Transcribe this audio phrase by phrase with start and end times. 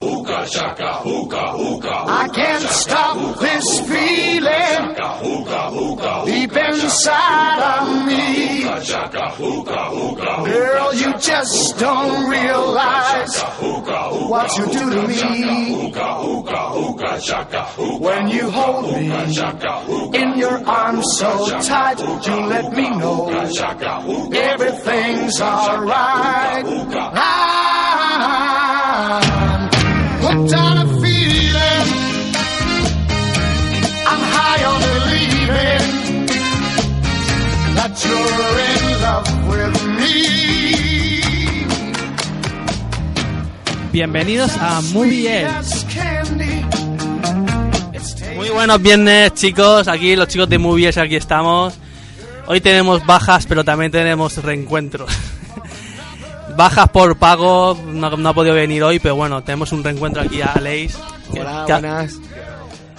[0.00, 0.56] cbp.gov/careers.
[2.08, 4.96] I can't stop this feeling
[6.26, 8.62] deep inside of me.
[10.44, 13.42] Girl, you just don't realize
[14.28, 15.92] what you do to me.
[17.98, 19.10] When you hold me
[20.18, 23.28] in your arms so tight, you let me know
[24.32, 26.64] everything's alright.
[29.12, 29.39] I'm
[30.50, 31.88] hooked on a feeling.
[34.06, 36.26] I'm high on believing
[37.76, 40.14] that you're in love with me.
[43.92, 45.44] Bienvenidos a Movie.
[48.36, 49.88] Muy buenos viernes, chicos.
[49.88, 51.74] Aquí los chicos de Movies, aquí estamos.
[52.46, 55.10] Hoy tenemos bajas, pero también tenemos reencuentros.
[56.56, 60.40] bajas por pago, no, no ha podido venir hoy, pero bueno, tenemos un reencuentro aquí
[60.42, 60.52] a
[61.32, 62.14] que- Hola, que- buenas.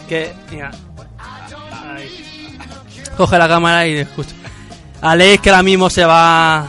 [0.07, 0.71] Que, mira.
[3.17, 4.31] Coge la cámara y escucha.
[5.02, 6.59] Aleix, que ahora mismo se va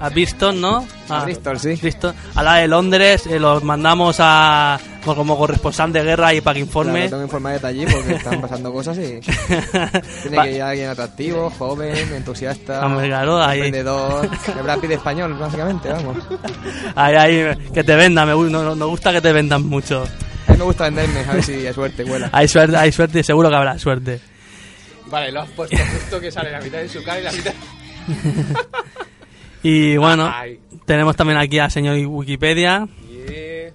[0.00, 0.86] a Bristol, ¿no?
[1.16, 1.74] A Bristol, sí.
[1.80, 2.14] Bristol.
[2.34, 6.60] A la de Londres, eh, los mandamos a como corresponsal de guerra y para que
[6.60, 6.92] informe.
[6.92, 9.18] Claro, tengo que informar de allí porque están pasando cosas y
[10.22, 13.58] tiene que ir alguien atractivo, joven, entusiasta, Hombre, claro, ahí.
[13.62, 16.16] emprendedor, el Brad Pitt español, básicamente, vamos.
[16.94, 20.04] Ahí, ahí, que te vendan, me, no- no- gusta que te vendan mucho.
[20.46, 22.28] A mí me gusta venderme, a ver si hay suerte, vuela.
[22.32, 24.20] Hay suerte, hay suerte y seguro que habrá suerte.
[25.06, 27.52] Vale, lo has puesto justo que sale la mitad de su cara y la mitad.
[29.64, 30.58] Y bueno, Ay.
[30.92, 32.86] Tenemos también aquí al señor Wikipedia.
[33.26, 33.72] Yeah.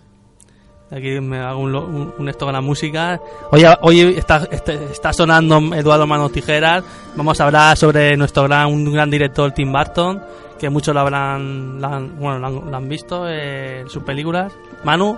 [0.95, 3.19] Aquí me hago un, lo- un- un esto con la música.
[3.51, 6.83] Hoy, hoy está, está, está sonando Eduardo Manos Tijeras.
[7.15, 10.21] Vamos a hablar sobre nuestro gran, un gran director, Tim Burton,
[10.59, 14.03] que muchos lo habrán, lo han- bueno, lo han, lo han visto eh, en sus
[14.03, 14.53] películas.
[14.83, 15.17] Manu,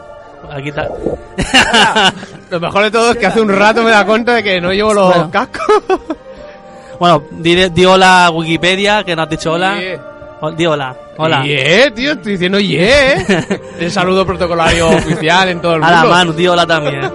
[0.49, 0.87] aquí está.
[2.49, 4.71] Lo mejor de todo es que hace un rato me da cuenta de que no
[4.73, 5.29] llevo los Bueno.
[5.31, 5.83] cascos.
[6.99, 9.79] bueno, di, di hola a Wikipedia, que nos has dicho hola.
[9.79, 10.05] Yeah.
[10.41, 10.95] O- Di hola.
[11.17, 11.43] Hola.
[11.43, 13.23] Yeah, tío, estoy diciendo yeah.
[13.79, 15.95] El saludo protocolario oficial en todo el mundo.
[15.99, 17.01] Hola, Manu, di hola también.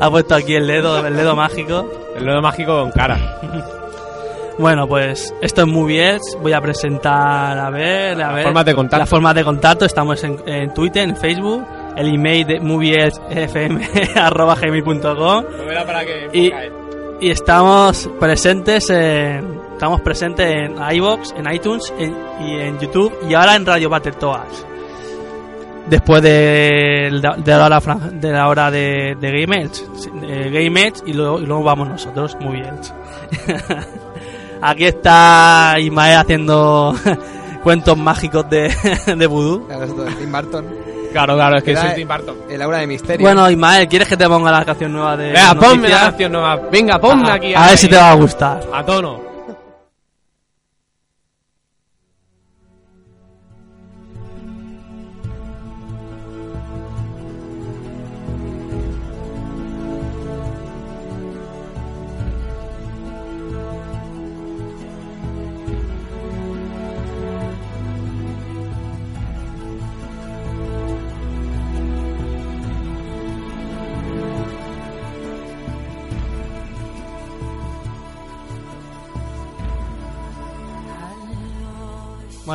[0.00, 1.90] ha puesto aquí el dedo, el dedo mágico.
[2.16, 3.40] El dedo mágico con cara.
[4.58, 6.18] Bueno, pues esto es bien.
[6.40, 8.44] Voy a presentar, a ver, a ver.
[8.44, 8.98] formas de contacto.
[8.98, 9.84] Las formas de contacto.
[9.84, 11.64] Estamos en, en Twitter, en Facebook.
[11.96, 12.60] El email de
[16.04, 16.52] que Y,
[17.20, 22.16] y estamos presentes en, estamos presentes en iVoox, en iTunes en-
[22.46, 24.66] y en YouTube y ahora en Radio Battletoads.
[25.88, 27.52] Después de, de
[28.32, 29.84] la hora, de, Game Edge,
[30.50, 32.74] Game Edge y, luego, y luego vamos nosotros, muy bien.
[34.62, 36.92] Aquí está Ismael haciendo
[37.62, 38.74] cuentos mágicos de,
[39.16, 39.66] de vudú.
[39.68, 39.86] Claro,
[40.32, 40.66] Burton,
[41.16, 42.36] Claro, claro, es que soy Tim Burton.
[42.50, 43.26] el aura de misterio.
[43.26, 46.56] Bueno, Ismael, ¿quieres que te ponga la canción nueva de Venga, ponme la canción nueva.
[46.70, 47.54] Venga, ponme aquí.
[47.54, 48.60] A ver si te va a gustar.
[48.70, 49.25] A tono.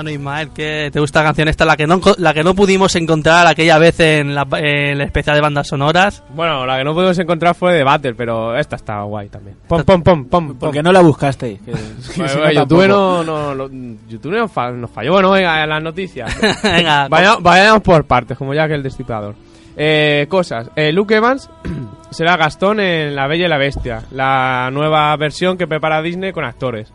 [0.01, 1.63] Bueno, Ismael, ¿qué te gusta la canción esta?
[1.63, 5.35] La que no, la que no pudimos encontrar aquella vez en la, en el especial
[5.35, 6.23] de bandas sonoras.
[6.33, 9.57] Bueno, la que no pudimos encontrar fue de Battle, pero esta está guay también.
[9.67, 10.47] Pom, pom, pom, pom.
[10.47, 10.71] ¿Por pom.
[10.71, 11.59] qué no la buscasteis?
[11.61, 11.71] Que-
[12.15, 12.61] que Bueno, no, bueno.
[12.63, 13.69] YouTube no, no, lo-
[14.09, 15.11] YouTube nos, fa- nos falló.
[15.11, 16.35] Bueno, venga, las noticias.
[16.63, 19.35] Venga, Vaya- vayamos por partes, como ya que el destripador.
[19.77, 20.69] Eh, cosas.
[20.75, 21.47] Eh, Luke Evans
[22.09, 26.43] será Gastón en La Bella y la Bestia, la nueva versión que prepara Disney con
[26.43, 26.91] actores.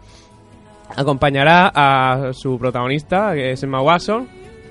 [0.95, 4.29] Acompañará a su protagonista, que es Emma Watson,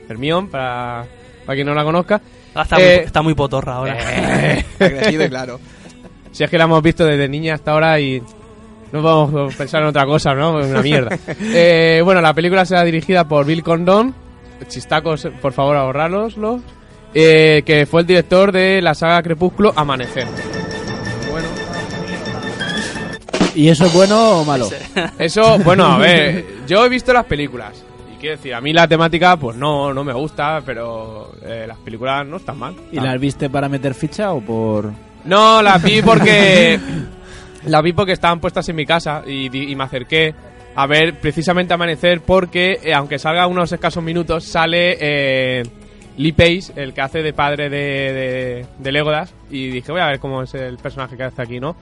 [0.08, 1.06] Hermione, para,
[1.46, 2.22] para quien no la conozca.
[2.56, 3.98] está, eh, muy, está muy potorra ahora.
[4.80, 5.60] Y claro.
[6.32, 8.22] Si es que la hemos visto desde niña hasta ahora y
[8.92, 10.56] no podemos pensar en otra cosa, ¿no?
[10.56, 11.18] Una mierda.
[11.42, 14.14] Eh, bueno, la película será dirigida por Bill Condon
[14.68, 16.62] chistacos, por favor, ahorrároslo.
[17.14, 20.28] Eh, que fue el director de la saga Crepúsculo Amanecer.
[23.56, 24.70] ¿Y eso es bueno o malo?
[25.18, 27.84] eso, bueno, a ver, yo he visto las películas.
[28.14, 31.78] Y quiero decir, a mí la temática, pues no, no me gusta, pero eh, las
[31.78, 32.76] películas no están mal.
[32.92, 34.92] ¿Y las viste para meter ficha o por...?
[35.24, 36.80] No, las vi porque.
[37.66, 40.36] las vi porque estaban puestas en mi casa y, di- y me acerqué
[40.76, 45.64] a ver precisamente Amanecer porque, eh, aunque salga unos escasos minutos, sale eh,
[46.18, 49.34] Lee Pace, el que hace de padre de, de, de Legolas.
[49.50, 51.76] Y dije, voy a ver cómo es el personaje que hace aquí, ¿no?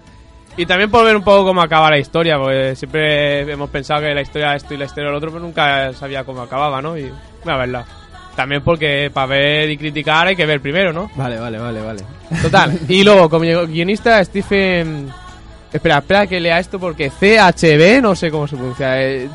[0.56, 4.14] Y también por ver un poco cómo acaba la historia, porque siempre hemos pensado que
[4.14, 6.96] la historia de esto y la historia del otro, pero nunca sabía cómo acababa, ¿no?
[6.98, 7.04] Y
[7.44, 7.86] voy a verla.
[8.36, 11.10] También porque para ver y criticar hay que ver primero, ¿no?
[11.16, 12.04] Vale, vale, vale, vale.
[12.42, 12.78] Total.
[12.88, 15.12] Y luego, como guionista, Stephen.
[15.72, 19.02] Espera, espera que lea esto porque CHB, no sé cómo se pronuncia.
[19.02, 19.28] Eh,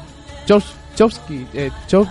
[0.47, 1.47] Chomsky.
[1.55, 2.06] Eh, Cho-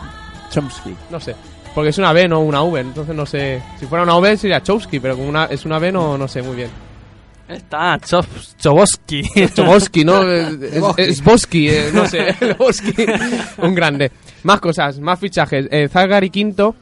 [0.50, 0.96] Chomsky.
[1.10, 1.36] no sé.
[1.74, 2.80] Porque es una B, no una V.
[2.82, 3.62] Entonces no sé.
[3.80, 6.42] Si fuera una V sería Chomsky, pero como una, es una B, no, no sé
[6.42, 6.70] muy bien.
[7.48, 7.98] Está
[8.58, 9.24] Chobosky.
[9.54, 10.22] Chomsky, ¿no?
[10.98, 12.36] Es, Bosky, eh, no sé.
[12.58, 12.94] Bosky.
[13.60, 14.12] Un grande.
[14.44, 15.68] Más cosas, más fichajes.
[15.72, 16.76] Eh, Zachary Quinto.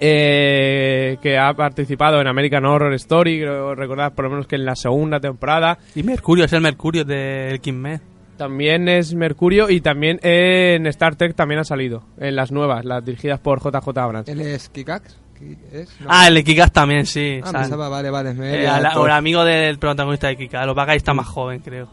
[0.00, 4.64] eh, que ha participado en American Horror Story, creo recordar por lo menos que en
[4.64, 5.78] la segunda temporada.
[5.94, 8.00] y Mercurio, es el Mercurio del King Med.
[8.36, 13.04] También es Mercurio y también en Star Trek también ha salido, en las nuevas, las
[13.04, 14.28] dirigidas por JJ Abrams.
[14.28, 15.16] ¿Él es Kikax?
[15.38, 16.00] ¿Qui- es?
[16.00, 16.06] No.
[16.10, 17.40] Ah, el de Kikas también, sí.
[17.44, 18.34] Ah, pensaba, vale, vale.
[18.34, 20.66] Me Eh, al- o el amigo del protagonista de Kikas.
[20.66, 21.88] Lo que ahí está más joven, creo.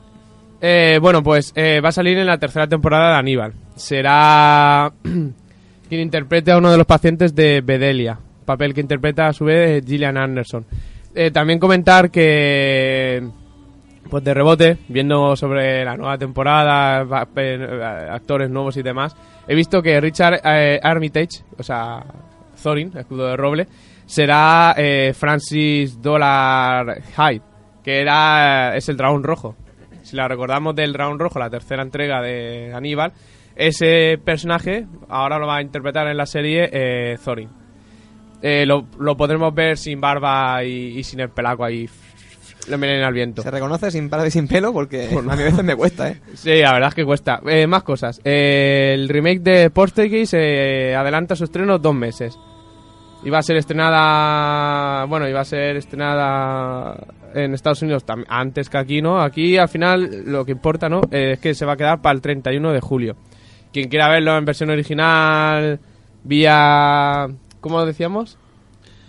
[0.61, 3.53] Eh, bueno, pues eh, va a salir en la tercera temporada de Aníbal.
[3.75, 9.45] Será quien interprete a uno de los pacientes de Bedelia, papel que interpreta a su
[9.45, 10.65] vez Gillian Anderson.
[11.15, 13.27] Eh, también comentar que,
[14.09, 17.05] pues de rebote, viendo sobre la nueva temporada,
[17.35, 19.15] eh, actores nuevos y demás,
[19.47, 22.03] he visto que Richard eh, Armitage, o sea,
[22.61, 23.67] Thorin, escudo de roble,
[24.05, 27.41] será eh, Francis Dollar Hyde,
[27.83, 29.55] que era es el dragón rojo.
[30.03, 33.13] Si la recordamos del dragón rojo, la tercera entrega de Aníbal,
[33.55, 37.49] ese personaje ahora lo va a interpretar en la serie eh, Thorin.
[38.41, 41.87] Eh, lo, lo podremos ver sin barba y, y sin el pelaco ahí,
[42.67, 43.41] le melena al viento.
[43.41, 46.21] Se reconoce sin barba y sin pelo porque a mí a veces me cuesta, ¿eh?
[46.33, 47.41] Sí, la verdad es que cuesta.
[47.47, 48.21] Eh, más cosas.
[48.23, 52.37] Eh, el remake de Portuguese eh, adelanta su estreno dos meses.
[53.23, 55.05] Iba a ser estrenada.
[55.05, 56.97] Bueno, iba a ser estrenada
[57.33, 59.21] en Estados Unidos antes que aquí, ¿no?
[59.21, 61.01] Aquí al final lo que importa, ¿no?
[61.11, 63.15] Eh, es que se va a quedar para el 31 de julio.
[63.71, 65.79] Quien quiera verlo en versión original,
[66.23, 67.27] vía.
[67.61, 68.37] ¿Cómo lo decíamos?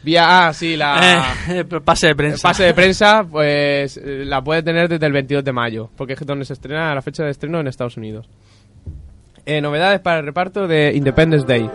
[0.02, 0.46] Vía.
[0.49, 1.32] Ah, sí, la.
[1.49, 2.49] Eh, pase de El prensa.
[2.49, 6.26] pase de prensa, pues eh, la puede tener desde el 22 de mayo, porque es
[6.26, 8.28] donde se estrena la fecha de estreno en Estados Unidos.
[9.46, 11.69] Eh, novedades para el reparto de Independence Day.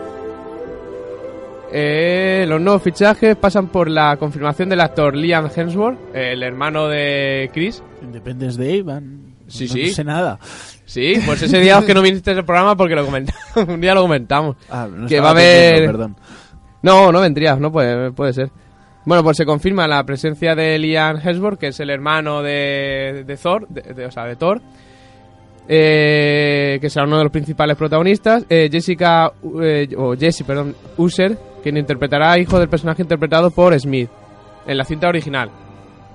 [1.72, 7.50] Eh, los nuevos fichajes pasan por la confirmación del actor Liam Hemsworth, el hermano de
[7.54, 7.84] Chris.
[8.02, 9.28] Independence Day, van...
[9.48, 9.90] Sí, no sí.
[9.94, 10.40] sé nada.
[10.86, 14.02] Sí, pues ese día que no viniste al programa porque lo comentamos, un día lo
[14.02, 14.56] comentamos.
[14.70, 16.16] Ah, no Que va a haber- Perdón.
[16.82, 18.50] No, no vendrías, no puede, puede ser.
[19.06, 23.66] Bueno, pues se confirma la presencia de Liam Hemsworth, que es el hermano de, Thor,
[23.70, 24.62] de, o sea, de Thor,
[25.68, 28.46] eh, que será uno de los principales protagonistas.
[28.50, 29.32] Eh, Jessica,
[29.62, 34.10] eh, o Jesse, perdón, User, quien interpretará hijo del personaje interpretado por Smith
[34.66, 35.52] en la cinta original.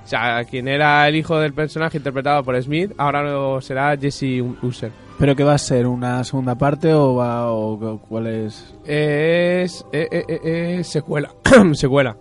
[0.04, 4.42] O sea, quien era el hijo del personaje interpretado por Smith, ahora lo será Jesse
[4.62, 4.90] User.
[5.18, 5.86] ¿Pero qué va a ser?
[5.86, 8.74] ¿Una segunda parte o va o cu- cuál es?
[8.84, 10.40] Es eh, eh, eh,
[10.78, 11.30] eh, secuela,
[11.74, 12.16] secuela.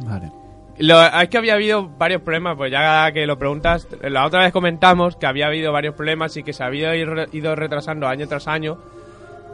[0.00, 0.30] Vale.
[0.78, 4.52] Lo, es que había habido varios problemas, pues ya que lo preguntas, la otra vez
[4.52, 8.76] comentamos que había habido varios problemas y que se había ido retrasando año tras año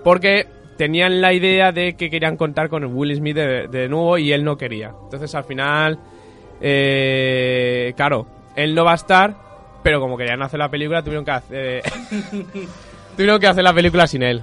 [0.02, 4.32] porque tenían la idea de que querían contar con Will Smith de, de nuevo y
[4.32, 4.92] él no quería.
[5.04, 6.00] Entonces al final,
[6.62, 8.26] eh, claro,
[8.56, 9.34] él no va a estar,
[9.82, 11.82] pero como querían hacer la película tuvieron que hacer,
[13.16, 14.42] tuvieron que hacer la película sin él.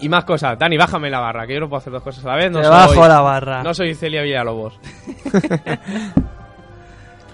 [0.00, 0.58] Y más cosas.
[0.58, 2.50] Dani, bájame la barra, que yo no puedo hacer dos cosas a la vez.
[2.50, 3.62] No Te soy- bajo la barra.
[3.62, 4.78] no soy Celia Villalobos.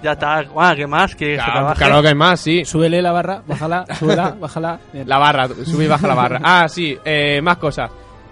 [0.02, 0.42] Ya está.
[0.44, 1.14] Guau, ¿qué más?
[1.16, 2.64] ¿Quieres que Claro, claro que hay más, sí.
[2.64, 4.78] Súbele la barra, bájala, súbela, bájala.
[4.92, 6.40] La barra, sube y baja la barra.
[6.42, 7.90] Ah, sí, eh, más cosas.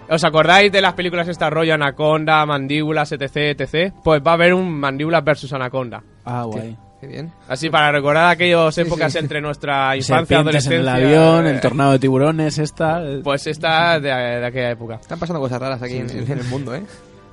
[0.09, 3.93] ¿Os acordáis de las películas esta rollo Anaconda, Mandíbulas, etc, etc?
[4.03, 6.01] Pues va a haber un Mandíbulas versus Anaconda.
[6.25, 6.77] Ah, guay.
[7.01, 7.31] Qué bien.
[7.47, 10.79] Así para recordar aquellas épocas entre nuestra infancia, en adolescencia.
[10.79, 13.03] el avión, eh, el tornado de tiburones, esta.
[13.03, 14.95] eh, Pues esta de, de aquella época.
[14.95, 16.81] Están pasando cosas raras aquí en, en el mundo, ¿eh?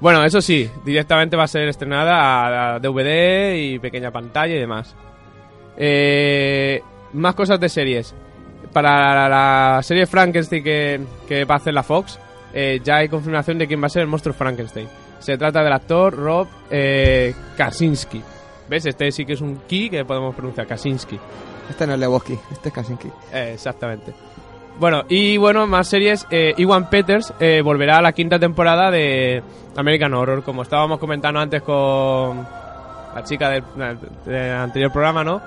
[0.01, 4.95] Bueno, eso sí, directamente va a ser estrenada a DVD y pequeña pantalla y demás.
[5.79, 6.83] Eh,
[7.15, 8.15] más cosas de series.
[8.73, 9.29] Para la,
[9.77, 12.19] la serie Frankenstein que, que va a hacer la Fox,
[12.55, 14.89] eh, ya hay confirmación de quién va a ser el monstruo Frankenstein.
[15.19, 18.23] Se trata del actor Rob eh, Kaczynski.
[18.69, 18.87] ¿Ves?
[18.87, 21.19] Este sí que es un ki que podemos pronunciar, Kaczynski.
[21.69, 23.09] Este no es Lebowski, este es Kaczynski.
[23.33, 24.13] Eh, exactamente.
[24.79, 26.27] Bueno, y bueno, más series.
[26.31, 29.43] Eh, Iwan Peters eh, volverá a la quinta temporada de
[29.77, 32.47] American Horror, como estábamos comentando antes con
[33.15, 33.63] la chica del,
[34.25, 35.41] del anterior programa, ¿no?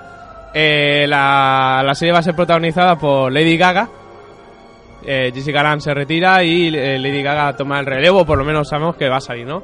[0.53, 3.89] Eh, la, la serie va a ser protagonizada por Lady Gaga.
[5.09, 8.67] Eh, Jessica Lange se retira y eh, Lady Gaga toma el relevo, por lo menos
[8.67, 9.63] sabemos que va a salir, ¿no?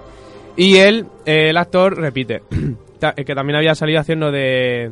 [0.56, 2.44] Y él, eh, el actor, repite,
[3.26, 4.90] que también había salido haciendo de,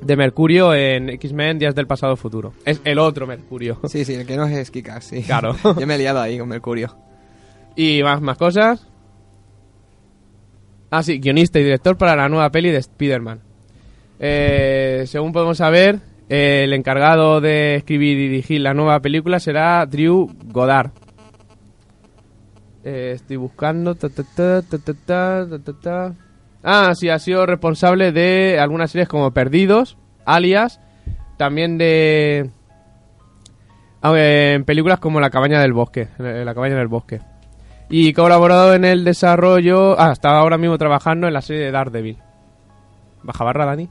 [0.00, 2.54] de Mercurio en X-Men Días del Pasado Futuro.
[2.64, 3.78] Es el otro Mercurio.
[3.86, 5.22] Sí, sí, el que no es Kikas, sí.
[5.22, 5.54] Claro.
[5.78, 6.96] Yo me he liado ahí con Mercurio.
[7.76, 8.88] Y más, más cosas.
[10.90, 13.40] Ah, sí, guionista y director para la nueva peli de Spider-Man.
[14.18, 20.28] Eh, según podemos saber, el encargado de escribir y dirigir la nueva película será Drew
[20.46, 20.90] Goddard.
[22.84, 23.96] Eh, estoy buscando.
[26.64, 30.80] Ah, sí, ha sido responsable de algunas series como Perdidos, Alias,
[31.36, 32.50] también de
[34.02, 37.20] ah, eh, en películas como La cabaña del bosque, eh, La cabaña del bosque.
[37.88, 42.18] Y colaborado en el desarrollo, ah, está ahora mismo trabajando en la serie de Daredevil.
[43.22, 43.88] Baja barra, Dani.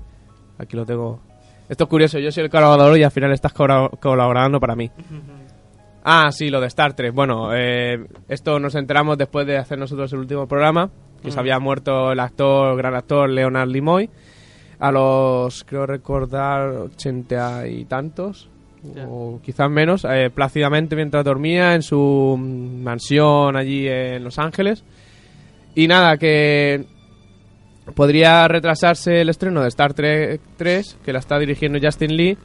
[0.58, 1.22] Aquí lo tengo
[1.68, 4.92] esto es curioso, yo soy el colaborador y al final estás colab- colaborando para mí.
[6.04, 7.14] Ah, sí, lo de Star Trek.
[7.14, 10.92] Bueno, eh, esto nos enteramos después de hacer nosotros el último programa,
[11.24, 14.10] que se había muerto el actor, gran actor Leonard Nimoy,
[14.78, 18.50] a los, creo recordar, ochenta y tantos,
[19.08, 24.84] o quizás menos, eh, plácidamente mientras dormía en su mansión allí en Los Ángeles.
[25.74, 26.86] Y nada, que
[27.94, 32.38] podría retrasarse el estreno de Star Trek 3, que la está dirigiendo Justin Lee,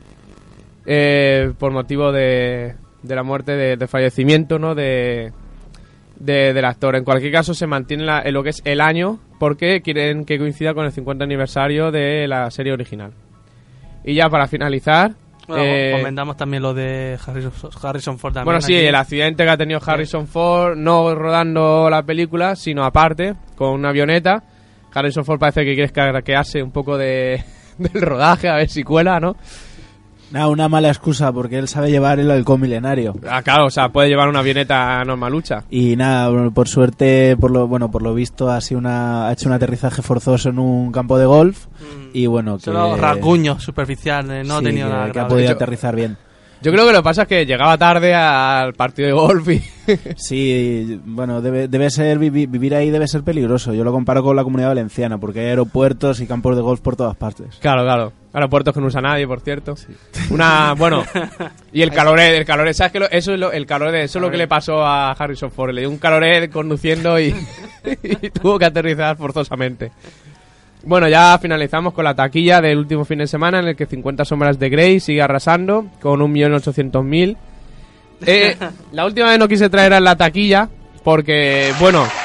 [0.87, 4.75] eh, por motivo de, de la muerte, de, de fallecimiento, ¿no?
[4.75, 5.33] De,
[6.19, 6.97] de- del actor.
[6.97, 10.39] En cualquier caso, se mantiene la- en lo que es el año, porque quieren que
[10.39, 13.13] coincida con el 50 aniversario de la serie original.
[14.05, 15.13] Y ya para finalizar...
[15.49, 18.45] Bueno, eh, comentamos también lo de Harrison, Harrison Ford también.
[18.45, 18.87] bueno, sí, aquí.
[18.87, 23.89] el accidente que ha tenido Harrison Ford, no rodando la película, sino aparte, con una
[23.89, 24.45] avioneta.
[24.93, 27.43] Harrison Ford parece que quiere escaquearse un poco de,
[27.79, 29.37] del rodaje, a ver si cuela, ¿no?
[30.33, 33.17] Nada, una mala excusa porque él sabe llevar el halcón milenario.
[33.29, 35.65] Ah, claro, o sea, puede llevar una avioneta normalucha.
[35.71, 39.49] Y nada, por suerte, por lo bueno, por lo visto ha sido una ha hecho
[39.49, 42.11] un aterrizaje forzoso en un campo de golf Mm.
[42.13, 45.13] y bueno, que Solo rasguño superficial, eh, no sí, ha tenido que, nada que ha
[45.15, 45.29] grave.
[45.31, 46.17] podido De hecho- aterrizar bien.
[46.63, 49.63] Yo creo que lo que pasa es que llegaba tarde al partido de golf y...
[50.17, 53.73] Sí, bueno, debe, debe ser vivi- vivir ahí debe ser peligroso.
[53.75, 56.97] Yo lo comparo con la comunidad valenciana porque hay aeropuertos y campos de golf por
[56.97, 57.57] todas partes.
[57.61, 58.13] Claro, claro.
[58.33, 59.75] Aeropuertos que no usa nadie, por cierto.
[60.31, 61.03] Una, bueno,
[61.73, 63.01] y el caloré, el caloré, ¿sabes qué?
[63.01, 65.73] Lo- Eso es lo, el caloré, eso es lo que le pasó a Harrison Ford.
[65.73, 67.35] Le dio un caloré conduciendo y,
[68.03, 69.91] y tuvo que aterrizar forzosamente.
[70.85, 74.25] Bueno, ya finalizamos con la taquilla del último fin de semana en el que 50
[74.25, 77.37] sombras de Grey sigue arrasando con 1.800.000.
[78.27, 78.57] Eh,
[78.93, 80.69] la última vez no quise traer a la taquilla
[81.05, 82.07] porque, bueno...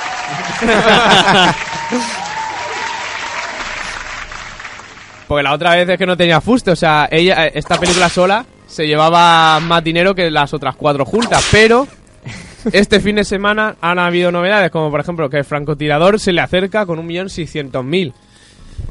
[5.28, 8.10] Porque la otra vez es que no tenía fuste, o sea, ella, eh, esta película
[8.10, 11.88] sola se llevaba más dinero que las otras cuatro juntas, pero
[12.72, 16.42] este fin de semana han habido novedades, como por ejemplo que el francotirador se le
[16.42, 18.14] acerca con 1.600.000.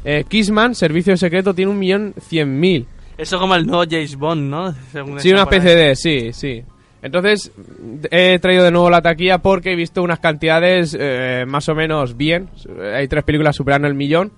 [0.03, 2.85] Eh, Kissman, Servicio Secreto, tiene 1.100.000.
[3.17, 4.73] Eso como el nuevo James Bond, ¿no?
[4.91, 5.95] Según Sí, una especie de...
[5.95, 6.63] Sí, sí.
[7.01, 7.51] Entonces,
[8.11, 12.17] he traído de nuevo la taquilla porque he visto unas cantidades eh, más o menos
[12.17, 12.49] bien.
[12.95, 14.31] Hay tres películas superando el millón.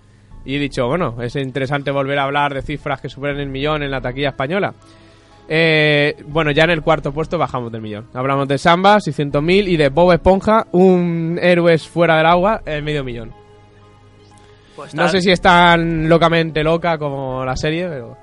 [0.46, 3.84] Y he dicho, bueno, es interesante volver a hablar de cifras que superan el millón
[3.84, 4.74] en la taquilla española.
[5.50, 8.06] Eh, bueno, ya en el cuarto puesto bajamos del millón.
[8.14, 13.04] Hablamos de Samba, 600.000, y de Bob Esponja, un héroes fuera del agua, eh, medio
[13.04, 13.32] millón.
[14.78, 18.18] Pues No sé si es tan locamente loca como la serie, pero...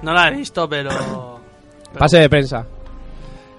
[0.00, 0.88] No la he visto, pero...
[0.88, 1.40] pero-
[1.98, 2.64] Pase de prensa.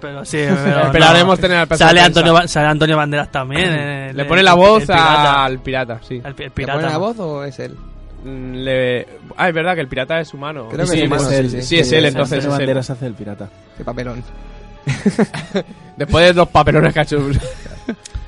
[0.01, 1.41] Pero sí, pero Esperaremos no.
[1.41, 2.05] tener al Sale prensa.
[2.05, 3.69] Antonio, sale Antonio Banderas también.
[3.71, 5.43] el- Le pone la voz el pirata.
[5.45, 6.21] al pirata, sí.
[6.25, 6.79] El, pi- el ¿Le pirata.
[6.79, 7.77] pone la voz o es él?
[8.23, 9.07] Mm, Le...
[9.37, 10.67] Ah, es verdad que el pirata es humano.
[10.69, 11.79] Creo que sí, es humano, es- sí, sí, sí.
[11.79, 12.65] es él, entonces Antonio es él.
[12.67, 13.49] Banderas hace el pirata.
[13.77, 14.23] Qué papelón.
[15.97, 16.99] Después de los papelones que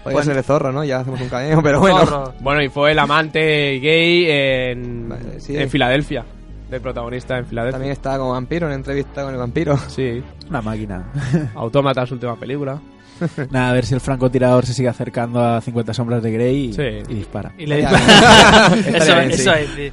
[0.05, 0.83] Podría ser el zorro, ¿no?
[0.83, 1.99] Ya hacemos un cameo, pero bueno.
[2.05, 2.33] Zorro.
[2.39, 5.57] bueno, y fue el amante gay en, Vale, sí.
[5.57, 6.23] en Filadelfia.
[6.69, 7.73] Del protagonista en Filadelfia.
[7.73, 9.77] También está como vampiro en entrevista con el vampiro.
[9.87, 10.23] Sí.
[10.49, 11.11] Una máquina.
[11.55, 12.79] Autómata, su última película.
[13.51, 16.73] Nada, a ver si el francotirador se sigue acercando a 50 sombras de Grey y,
[16.73, 16.81] Sí.
[17.09, 17.51] y dispara.
[17.57, 17.89] Y le Ya,
[18.67, 19.59] eso, Estaría bien, eso sí.
[19.61, 19.91] es, sí.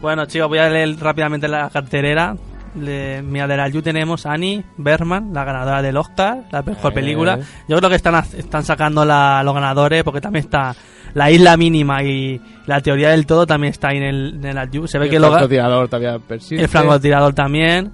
[0.00, 2.36] Bueno, chicos, voy a leer rápidamente la carterera.
[2.76, 6.94] Le, mira, de la You tenemos Annie Berman, la ganadora del Oscar, la mejor Eh.
[6.94, 7.38] película.
[7.68, 10.74] Yo creo que están, están sacando la- los ganadores porque también está
[11.14, 14.88] La Isla Mínima y La Teoría del Todo también está ahí en el, en el.
[14.88, 15.88] Se ve el que ga- francotirador
[16.20, 16.62] persiste.
[16.62, 17.90] el francotirador también.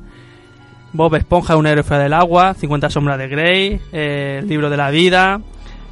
[0.92, 2.52] Bob Esponja, un héroe fuera del agua.
[2.54, 3.80] 50 sombras de Grey.
[3.92, 5.40] eh, el libro de la vida.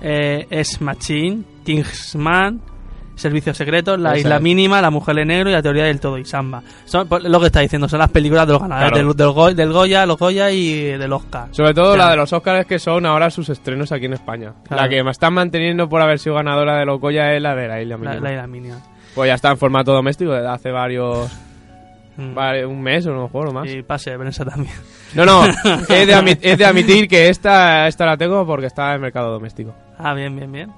[0.03, 1.43] Eh, es Machine.
[1.65, 2.61] Kingsman.
[3.17, 3.99] Servicios secretos.
[4.01, 4.43] La isla es.
[4.43, 4.81] mínima.
[4.83, 5.51] La mujer de negro.
[5.51, 6.19] Y la teoría del todo.
[6.19, 6.63] Y Samba.
[6.85, 7.89] Son pues, lo que está diciendo.
[7.89, 8.91] Son las películas de los ganadores.
[8.93, 9.09] Claro.
[9.09, 11.49] Del, del, Go- del Goya, los Goya y del Oscar.
[11.53, 14.53] Sobre todo la de los Oscars que son ahora sus estrenos aquí en España.
[14.67, 14.83] Claro.
[14.83, 17.69] La que me están manteniendo por haber sido ganadora de los Goya es la de
[17.69, 18.21] la Isla La, Mínima.
[18.21, 18.79] la isla mínima.
[19.15, 21.31] Pues ya está en formato doméstico desde hace varios...
[22.17, 22.37] Mm.
[22.69, 23.69] un mes o no juego más.
[23.69, 24.73] Y pase de prensa también.
[25.15, 25.45] No, no,
[25.89, 29.75] he de, admitir que esta, esta la tengo porque está en el mercado doméstico.
[29.99, 30.71] Ah, bien, bien, bien.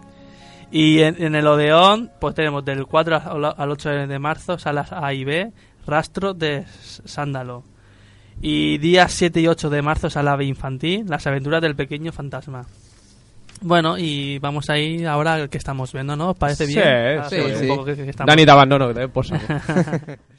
[0.76, 4.92] Y en, en el Odeón, pues tenemos del 4 al al 8 de marzo, salas
[4.92, 5.52] A y B,
[5.86, 6.64] Rastro de
[7.04, 7.64] Sándalo.
[8.42, 12.66] Y días 7 y 8 de marzo, sala B infantil, Las aventuras del pequeño fantasma.
[13.62, 16.32] Bueno, y vamos a ir ahora al que estamos viendo, ¿no?
[16.32, 17.20] ¿Os parece Sí, bien?
[17.20, 18.02] Ah, sí, un sí.
[18.10, 19.46] estamos- Dani, te abandono, que te por saco.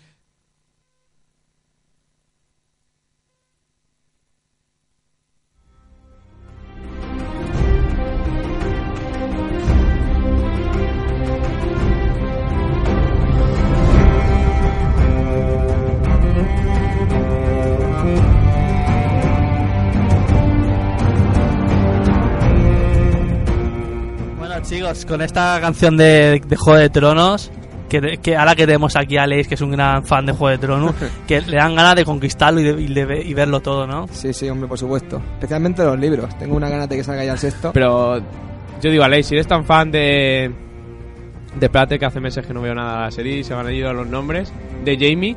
[25.07, 27.51] Con esta canción de, de Juego de Tronos,
[27.89, 30.51] que, que ahora que tenemos aquí a Alex, que es un gran fan de Juego
[30.51, 30.95] de Tronos,
[31.27, 34.07] que le dan ganas de conquistarlo y, de- y de- y verlo todo, ¿no?
[34.11, 35.21] Sí, sí, hombre, por supuesto.
[35.33, 36.37] Especialmente los libros.
[36.37, 37.71] Tengo una gana de que salga ya el sexto.
[37.73, 40.51] Pero yo digo, Aleix, si eres tan fan de.
[41.59, 43.61] De Plate, que hace meses que no veo nada de la serie y se me
[43.61, 44.53] han ido los nombres.
[44.85, 45.35] De Jamie,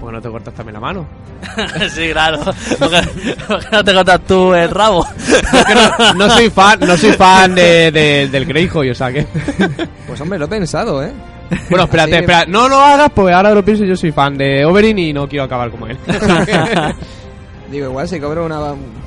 [0.00, 1.06] pues no te cortas también la mano.
[1.90, 2.38] sí, claro.
[2.78, 3.00] Porque,
[3.48, 5.06] porque no te cortas tú el rabo.
[5.74, 9.26] No, no soy fan, no soy fan de, de- del Greyjoy, o sea que.
[10.06, 11.12] Pues hombre, lo he pensado, ¿eh?
[11.70, 14.64] Bueno, espérate, que- espera, no lo hagas, pues ahora lo pienso, yo soy fan de
[14.64, 15.96] Oberyn y no quiero acabar como él.
[17.70, 18.58] Digo, igual si cobro una,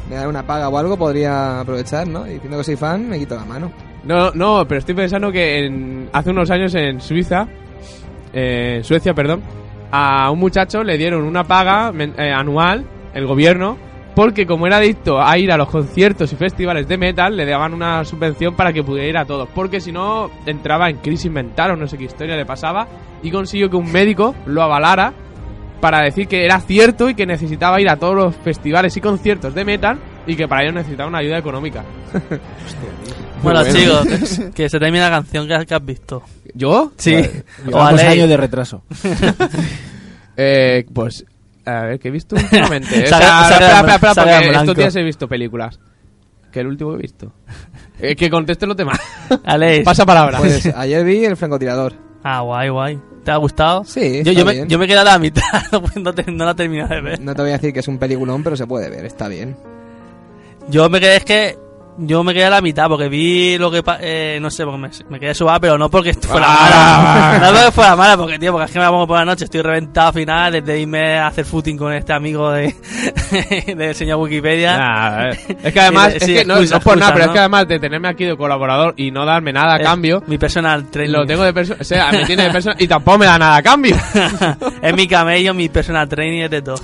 [0.09, 2.27] me da una paga o algo, podría aprovechar, ¿no?
[2.27, 3.71] Y diciendo que soy fan, me quito la mano.
[4.03, 7.47] No, no, pero estoy pensando que en- hace unos años en Suiza,
[8.33, 9.41] eh, en Suecia, perdón,
[9.91, 13.77] a un muchacho le dieron una paga eh, anual, el gobierno,
[14.15, 17.73] porque como era adicto a ir a los conciertos y festivales de metal, le daban
[17.73, 21.71] una subvención para que pudiera ir a todos, porque si no entraba en crisis mental
[21.71, 22.87] o no sé qué historia le pasaba,
[23.23, 25.13] y consiguió que un médico lo avalara
[25.79, 29.55] para decir que era cierto y que necesitaba ir a todos los festivales y conciertos
[29.55, 29.97] de metal
[30.27, 31.83] y que para ello necesitaba una ayuda económica.
[33.41, 33.73] bueno, bueno.
[33.73, 36.23] chicos, que se termina la canción que has visto.
[36.53, 36.91] ¿Yo?
[36.97, 37.15] Sí.
[37.65, 38.07] Llevamos Aleix.
[38.09, 38.83] años de retraso.
[40.41, 41.25] Eh, pues,
[41.65, 42.87] a ver, ¿qué he visto últimamente?
[43.03, 44.59] O sea, Saga- espera, espera, espera, porque blanco.
[44.61, 45.79] estos días he visto películas.
[46.51, 47.33] Que el último que he visto.
[48.01, 48.97] Eh, que conteste los demás.
[49.43, 49.83] Aleix.
[49.83, 50.37] Pasa palabra.
[50.37, 51.91] Pues ayer vi el francotirador.
[52.23, 52.97] Ah, guay, guay.
[53.25, 53.83] ¿Te ha gustado?
[53.83, 54.69] Sí, Yo, está yo, me, bien.
[54.69, 55.43] yo me quedé a la mitad,
[55.97, 57.19] no, te- no la he terminado de ver.
[57.19, 59.57] No te voy a decir que es un peliculón, pero se puede ver, está bien.
[60.69, 61.57] Yo me quedé, es que.
[62.01, 63.83] Yo me quedé a la mitad porque vi lo que.
[63.83, 67.39] pa- Eh, no sé, porque me, me quedé suave, pero no porque fuera Ah, mala.
[67.51, 69.43] no porque fuera mala, porque, tío, porque es que me la pongo por la noche,
[69.45, 72.73] estoy reventado al final desde irme a hacer footing con este amigo de
[73.75, 74.77] del señor Wikipedia.
[74.77, 77.13] Nah, es que además, Sí, es sí, que no, excusa, no es por nada, excusa,
[77.13, 77.31] pero ¿no?
[77.31, 80.23] es que además de tenerme aquí de colaborador y no darme nada a Es cambio,
[80.27, 81.19] Mi personal trainer.
[81.19, 81.79] lo tengo de persona.
[81.81, 83.95] O sea, me tiene de persona y tampoco me da nada a cambio.
[84.81, 86.79] es mi camello, mi personal trainer es de todo.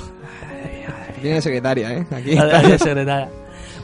[1.21, 2.05] Tiene secretaria, ¿eh?
[2.15, 2.35] Aquí.
[2.35, 3.29] La secretaria.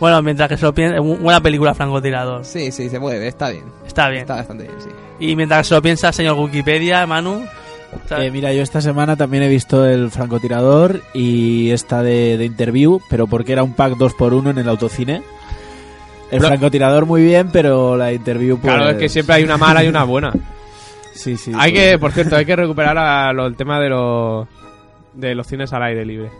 [0.01, 2.43] Bueno, mientras que se lo piensa, buena película francotirador.
[2.43, 3.63] Sí, sí, se puede ver, está bien.
[3.87, 4.21] Está bien.
[4.23, 4.89] Está bastante bien, sí.
[5.19, 7.45] Y mientras que se lo piensa, señor Wikipedia, Manu.
[8.17, 12.99] Eh, mira, yo esta semana también he visto el francotirador y esta de, de interview,
[13.09, 15.15] pero porque era un pack 2x1 en el autocine.
[16.31, 18.73] El Pero- francotirador muy bien, pero la interview pues...
[18.73, 20.33] Claro, es que siempre hay una mala y una buena.
[21.13, 21.51] Sí, sí.
[21.55, 24.47] Hay pues- que, por cierto, hay que recuperar a lo- el tema de los
[25.13, 26.31] de los cines al aire libre.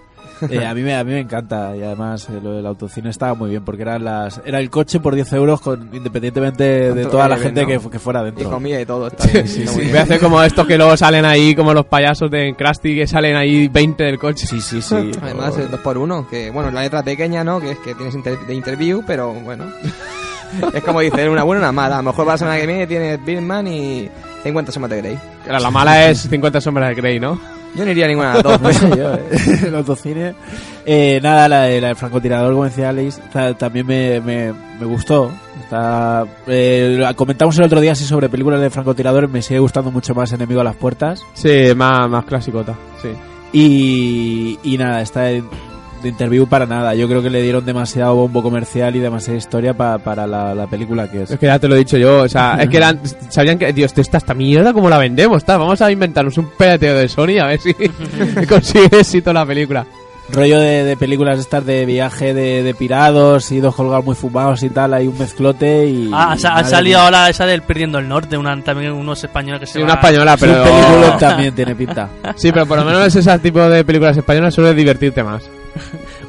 [0.49, 3.33] Eh, a, mí me, a mí me encanta y además eh, lo del autocine estaba
[3.35, 7.27] muy bien porque eran las, era el coche por 10 euros con, independientemente de toda
[7.27, 8.49] la gente que, que fuera Y dentro.
[8.49, 9.47] comida y todo, está bien.
[9.47, 9.73] Sí, sí.
[9.73, 9.97] muy Voy a bien.
[9.97, 13.67] hacer como estos que luego salen ahí, como los payasos de Krusty, que salen ahí
[13.67, 14.47] 20 del coche.
[14.47, 14.95] Sí, sí, sí.
[15.21, 17.59] Además, el 2x1, que bueno, la letra pequeña, ¿no?
[17.59, 19.65] Que es que tienes inter- de interview, pero bueno.
[20.73, 21.95] es como dice, una buena y una mala.
[21.95, 24.09] A lo mejor para la semana que viene tienes Birdman y
[24.43, 25.19] 50 sombras de Grey.
[25.47, 27.39] La, la mala es 50 sombras de Grey, ¿no?
[27.75, 28.61] Yo no iría a ninguna de las dos.
[28.61, 29.59] no sé yo, ¿eh?
[29.67, 30.33] el autocine.
[30.85, 35.31] Eh, nada, la, la del francotirador, como decía Alex, ta- también me, me, me gustó.
[35.63, 40.13] Está, eh, comentamos el otro día así sobre películas de francotiradores, me sigue gustando mucho
[40.13, 41.23] más Enemigo a las Puertas.
[41.33, 43.09] Sí, más, más clasicota, sí.
[43.53, 45.43] Y, y nada, está de,
[46.01, 46.93] de interview para nada.
[46.95, 50.67] Yo creo que le dieron demasiado bombo comercial y demasiada historia pa- para la, la
[50.67, 51.31] película que es.
[51.31, 53.71] Es que ya te lo he dicho yo, o sea, es que eran, sabían que,
[53.73, 55.43] Dios, esta, esta mierda, ¿cómo la vendemos?
[55.45, 55.59] tal?
[55.59, 57.73] Vamos a inventarnos un peleteo de Sony a ver si
[58.49, 59.85] consigue éxito la película.
[60.33, 64.63] Rollo de, de películas estas de viaje de, de pirados y dos colgados muy fumados
[64.63, 66.09] y tal, hay un mezclote y...
[66.13, 67.03] Ah, ha, y salido mía.
[67.05, 69.97] ahora esa del Perdiendo el Norte, una, también unos españoles que se Sí, una van-
[70.05, 71.17] española, Es un pero...
[71.17, 72.07] también tiene pinta.
[72.37, 75.43] Sí, pero por lo menos ese tipo de películas españolas suele divertirte más.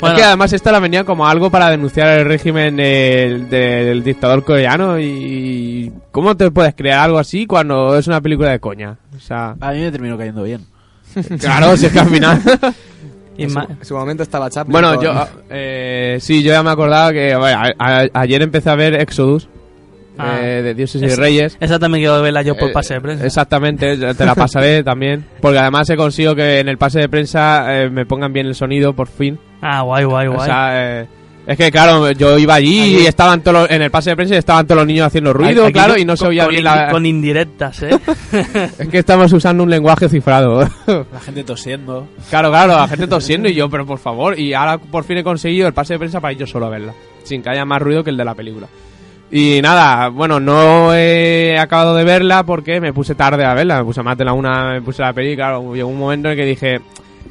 [0.01, 0.15] Bueno.
[0.17, 4.45] Es que además esta la venía como algo para denunciar el régimen del, del dictador
[4.45, 5.93] coreano y...
[6.11, 8.97] ¿Cómo te puedes crear algo así cuando es una película de coña?
[9.17, 9.55] O sea...
[9.61, 10.67] A mí me terminó cayendo bien.
[11.41, 12.43] Claro, si es que al final...
[13.39, 14.73] En su, en su momento estaba Chaplin.
[14.73, 15.27] Bueno, con- yo...
[15.49, 17.35] Eh, sí, yo ya me acordaba que...
[17.35, 19.49] bueno, a- a- ayer empecé a ver Exodus.
[20.19, 20.39] Ah.
[20.43, 21.57] eh, de Dioses y Esa- Reyes.
[21.61, 23.25] Esa también quiero verla yo por Eh, pase de prensa.
[23.27, 25.25] Exactamente, te la pasaré también.
[25.41, 28.55] Porque además he conseguido que en el pase de prensa eh, me pongan bien el
[28.55, 29.39] sonido, por fin.
[29.63, 30.47] Ah, guay, guay, O guay.
[30.47, 31.07] sea, eh,
[31.47, 33.07] es que claro, yo iba allí y Allí.
[33.07, 35.65] estaban todos los- en el pase de prensa y estaban todos los niños haciendo ruido,
[35.65, 36.91] Aquí claro, y no se con- oía con bien la...
[36.91, 37.91] Con indirectas, ¿eh?
[38.79, 40.69] Es que estamos usando un lenguaje cifrado.
[40.87, 42.07] La gente tosiendo.
[42.31, 45.25] claro, claro, la gente tosiendo y yo, pero por favor, y ahora por fin he
[45.25, 46.93] conseguido el pase de prensa para ir yo solo a verla,
[47.25, 48.69] sin que haya más ruido que el de la película.
[49.35, 53.85] Y nada, bueno, no he acabado de verla porque me puse tarde a verla, me
[53.85, 56.39] puse más de la una, me puse la peli, claro, llegó un momento en el
[56.39, 56.81] que dije,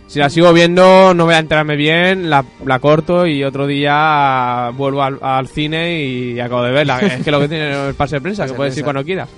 [0.07, 4.71] si la sigo viendo no voy a enterarme bien, la, la corto y otro día
[4.75, 6.99] vuelvo al, al cine y acabo de verla.
[7.01, 9.29] es que lo que tiene el pase de prensa, que de puedes ir cuando quieras.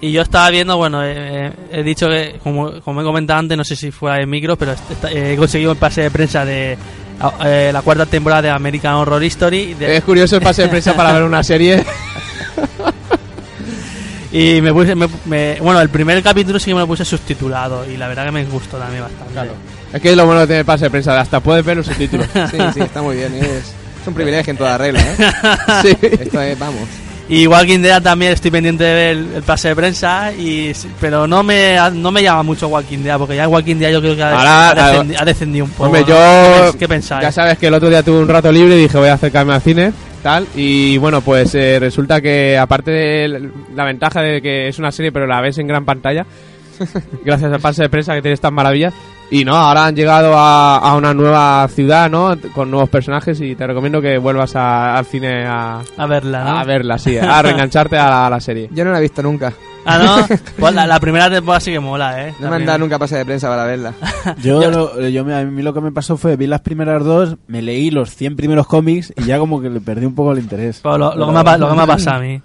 [0.00, 3.62] Y yo estaba viendo, bueno, eh, he dicho que, como, como he comentado antes, no
[3.62, 4.74] sé si fue en micro, pero
[5.08, 6.76] he conseguido el pase de prensa de
[7.44, 9.74] eh, la cuarta temporada de American Horror Story.
[9.74, 11.84] de- Es curioso el pase de prensa para ver una serie.
[14.32, 17.84] y me puse, me- me- bueno, el primer capítulo sí que me lo puse subtitulado
[17.90, 19.52] y la verdad que me gustó también bastante.
[19.92, 21.86] Es que es lo bueno que tiene el pase de prensa, hasta puedes ver los
[21.86, 22.26] subtítulos.
[22.50, 23.34] Sí, sí, está muy bien.
[23.34, 25.16] Es, es un privilegio en toda regla, ¿eh?
[25.82, 25.96] sí.
[26.02, 26.88] Esto es, vamos.
[27.28, 31.26] Y Walking Dead también estoy pendiente de ver el, el pase de prensa, y, pero
[31.26, 34.22] no me, no me llama mucho Walking Dead, porque ya Walking Dead yo creo que
[34.22, 35.84] ha, Ahora, ha descendi- ha descendido un poco.
[35.84, 36.14] Hombre, yo.
[36.14, 36.20] ¿Qué,
[36.72, 37.22] pens- qué pensáis?
[37.22, 39.54] Ya sabes que el otro día tuve un rato libre y dije voy a acercarme
[39.54, 40.46] al cine, tal.
[40.56, 45.10] Y bueno, pues eh, resulta que aparte de la ventaja de que es una serie
[45.12, 46.26] pero la ves en gran pantalla,
[47.24, 48.92] gracias al pase de prensa que tienes tan maravillas.
[49.32, 52.36] Y no, ahora han llegado a, a una nueva ciudad, ¿no?
[52.54, 56.58] Con nuevos personajes y te recomiendo que vuelvas a- al cine a, A verla, ¿no?
[56.58, 58.68] a verla, sí, a reengancharte a la, a la serie.
[58.72, 59.52] Yo no la he visto nunca.
[59.86, 60.36] Ah, ¿no?
[60.58, 62.34] Pues la, la primera temporada sí que mola, ¿eh?
[62.40, 63.94] No me han dado nunca pase de prensa para verla.
[64.42, 67.36] Yo, lo- yo me- a mí lo que me pasó fue, vi las primeras dos,
[67.48, 70.38] me leí los 100 primeros cómics y ya como que le perdí un poco el
[70.40, 70.80] interés.
[70.82, 72.40] Pues lo, lo que me ha, lo que me ha pasado a mí.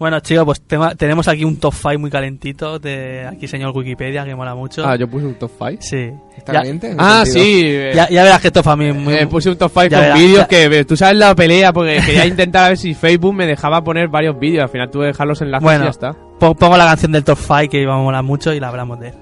[0.00, 4.24] Bueno, chicos, pues tema- tenemos aquí un top 5 muy calentito de aquí señor Wikipedia,
[4.24, 4.82] que mola mucho.
[4.84, 5.76] Ah, yo puse un top 5.
[5.82, 6.10] Sí.
[6.38, 6.86] ¿Está Ya- caliente?
[6.90, 7.44] ¿En qué Ah, sentido?
[7.44, 7.62] sí.
[7.66, 9.12] eh, Ya, ya verás que esto para mí es muy...
[9.14, 12.24] Eh, puse un top 5 Ya con vídeos que tú sabes la pelea porque quería
[12.24, 14.62] intentar a ver si Facebook me dejaba poner varios vídeos.
[14.62, 15.84] Al final tuve que dejar los enlaces Bueno.
[15.84, 16.16] y ya está.
[16.38, 18.98] Po- Pongo la canción del top 5 que iba a molar mucho y la hablamos
[19.00, 19.14] de él.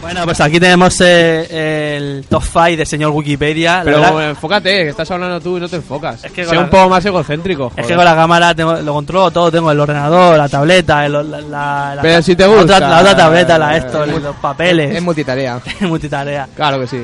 [0.00, 3.78] Bueno, pues aquí tenemos eh, el top 5 de señor Wikipedia.
[3.78, 6.22] La Pero verdad- enfócate, que estás hablando tú y no te enfocas.
[6.24, 7.66] Es que con la- un poco más egocéntrico.
[7.68, 7.86] Es joder.
[7.86, 11.22] que con la cámara tengo- lo controlo todo, tengo el ordenador, la tableta, el- la,
[11.22, 14.22] la- la- Pero si te la gusta, otra, la otra tableta, la eh, esto, es
[14.22, 15.58] los, papeles, Es multitarea.
[15.80, 16.48] multitarea.
[16.54, 17.02] Claro que sí.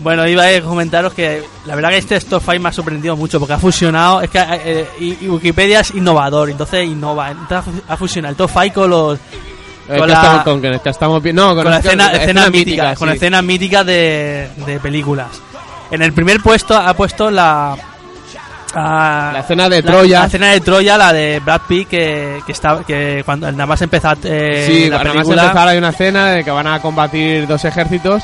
[0.00, 3.38] Bueno, iba a comentaros que la verdad que este top 5 me ha sorprendido mucho
[3.38, 7.62] porque ha fusionado, es que eh, y, y Wikipedia es innovador, entonces innova, entonces ha
[7.62, 9.18] fu- ha fusionado el top 5 con los
[9.98, 11.36] Con que la- estamos, con, que- estamos bien.
[11.36, 13.14] No, con, con, escena, escenas escenas míticas, con sí.
[13.16, 15.28] escenas míticas de, de películas.
[15.90, 17.76] En el primer puesto ha puesto la
[18.74, 20.20] a- La escena de Troya.
[20.20, 23.82] La escena de Troya, la de Brad Pitt, que, que, está, que cuando nada más
[23.82, 27.46] empezar eh, Sí, la nada más empezar hay una escena de que van a combatir
[27.46, 28.22] dos ejércitos.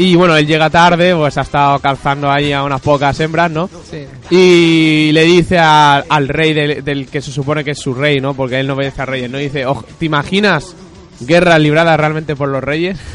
[0.00, 3.68] Y bueno, él llega tarde, pues ha estado calzando ahí a unas pocas hembras, ¿no?
[3.90, 4.06] Sí.
[4.30, 8.20] Y le dice a- al rey del, del que se supone que es su rey,
[8.20, 8.32] ¿no?
[8.34, 9.38] Porque él no obedece a reyes, ¿no?
[9.38, 10.76] Dice, "Ojo, ¿te imaginas
[11.20, 12.98] guerra librada realmente por los reyes?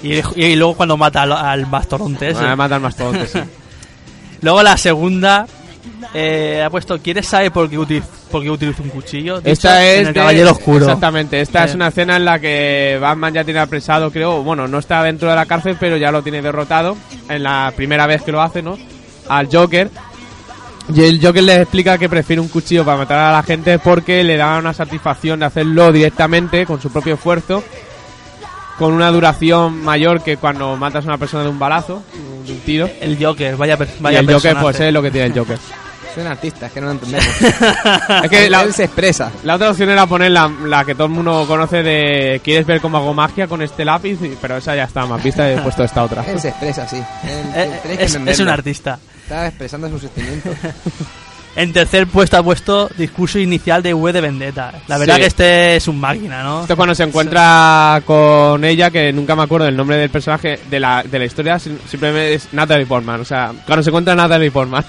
[0.00, 2.40] Y, y luego cuando mata al, al mastodonte ese.
[2.40, 3.40] Van a matar más todos, sí.
[4.42, 5.44] Luego la segunda
[6.14, 9.40] eh, ha puesto, ¿quieres saber por qué, utilizo, por qué utilizo un cuchillo?
[9.42, 10.84] Esta es en el de- Caballero Oscuro.
[10.84, 14.78] Exactamente, esta es una escena en la que Batman ya tiene apresado, creo, bueno, no
[14.78, 16.96] está dentro de la cárcel, pero ya lo tiene derrotado
[17.28, 18.78] en la primera vez que lo hace, ¿no?
[19.28, 19.90] Al Joker.
[20.94, 24.24] Y el Joker le explica que prefiere un cuchillo para matar a la gente porque
[24.24, 27.62] le da una satisfacción de hacerlo directamente con su propio esfuerzo,
[28.78, 32.02] con una duración mayor que cuando matas a una persona de un balazo,
[32.46, 32.88] de un tiro.
[33.00, 35.58] El Joker, vaya, per- Y vaya el Joker, pues es lo que tiene el Joker.
[36.14, 37.26] Soy un artista, es que no lo entendemos.
[38.24, 39.30] es que la, Él se expresa.
[39.44, 42.80] La otra opción era poner la, la que todo el mundo conoce de ¿Quieres ver
[42.80, 44.18] cómo hago magia con este lápiz?
[44.40, 46.24] Pero esa ya está más vista y he puesto esta otra.
[46.24, 46.96] Él se expresa, sí.
[47.24, 48.98] Él- Eh, es, es un artista.
[49.28, 50.56] Está expresando sus sentimientos.
[51.56, 54.72] En tercer puesto ha puesto discurso inicial de V de Vendetta.
[54.86, 55.20] La verdad Sí.
[55.22, 56.60] que este es un máquina, ¿no?
[56.60, 60.60] Esto es cuando se encuentra con ella, que nunca me acuerdo del nombre del personaje
[60.70, 63.22] de la, de la historia, sim- simplemente es Natalie Portman.
[63.22, 64.84] O sea, cuando se encuentra Natalie Portman.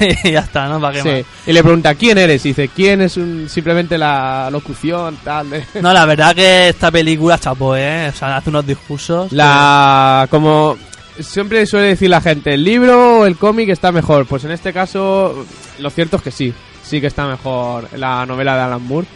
[0.24, 0.80] y ya está, ¿no?
[0.80, 1.26] ¿Para qué sí.
[1.48, 2.44] Y le pregunta, ¿quién eres?
[2.44, 5.48] Y dice, ¿quién es un, simplemente la locución, tal?
[5.50, 5.64] de-?
[5.80, 8.08] No, la verdad que esta película chapó, ¿eh?
[8.08, 9.30] O sea, hace unos discursos.
[9.30, 10.76] La como
[11.22, 14.26] siempre suele decir la gente, el libro o el cómic está mejor.
[14.26, 15.46] Pues en este caso,
[15.78, 16.52] lo cierto es que sí,
[16.82, 19.06] sí que está mejor la novela de Alan Moore.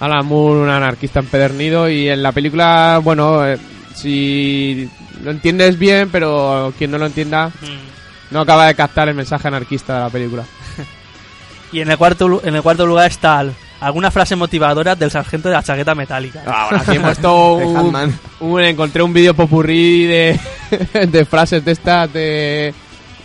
[0.00, 3.58] Alan Moore, un anarquista empedernido, y en la película, bueno, eh,
[3.94, 4.88] si
[5.24, 8.32] lo entiendes bien, pero quien no lo entienda Mm.
[8.34, 10.44] no acaba de captar el mensaje anarquista de la película.
[11.72, 15.48] Y en el cuarto en el cuarto lugar está el- alguna frase motivadora del sargento
[15.48, 16.42] de la chaqueta metálica.
[16.46, 17.54] Ah, bueno, aquí he puesto
[18.40, 20.40] un, encontré un vídeo popurrí de,
[21.08, 22.74] de frases de estas de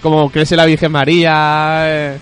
[0.02, 2.18] como crece la Virgen María eh,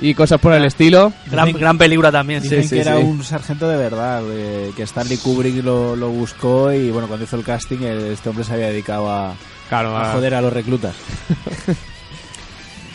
[0.00, 1.12] y cosas por el estilo.
[1.30, 2.48] Gran, gran película también, sí.
[2.48, 3.02] Dicen sí, que era sí.
[3.04, 7.36] un sargento de verdad, de- que Stanley Kubrick lo, lo buscó y bueno, cuando hizo
[7.36, 9.34] el casting el- este hombre se había dedicado a,
[9.68, 10.94] Claro, a a- joder a los reclutas.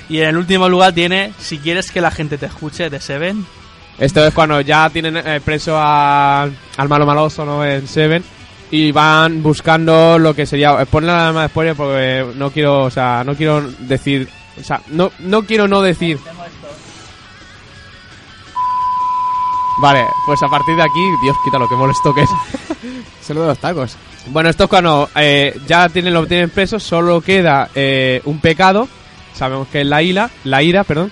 [0.10, 3.46] Y en el último lugar tiene Si quieres que la gente te escuche de Seven.
[4.00, 7.64] Esto es cuando ya tienen eh, preso a- al malo maloso ¿no?
[7.66, 8.24] en Seven
[8.72, 13.24] y van buscando lo que sería ponle nada más spoiler porque no quiero, o sea,
[13.26, 14.28] no quiero decir,
[14.60, 16.18] o sea, no no quiero no decir.
[19.82, 22.30] Vale, pues a partir de aquí, Dios, quita lo que molesto que es.
[23.26, 23.96] Solo de los tacos.
[24.28, 28.88] Bueno, esto es cuando eh, ya tienen, lo tienen preso, solo queda eh, un pecado,
[29.34, 31.12] sabemos que es la ira, la ira, perdón.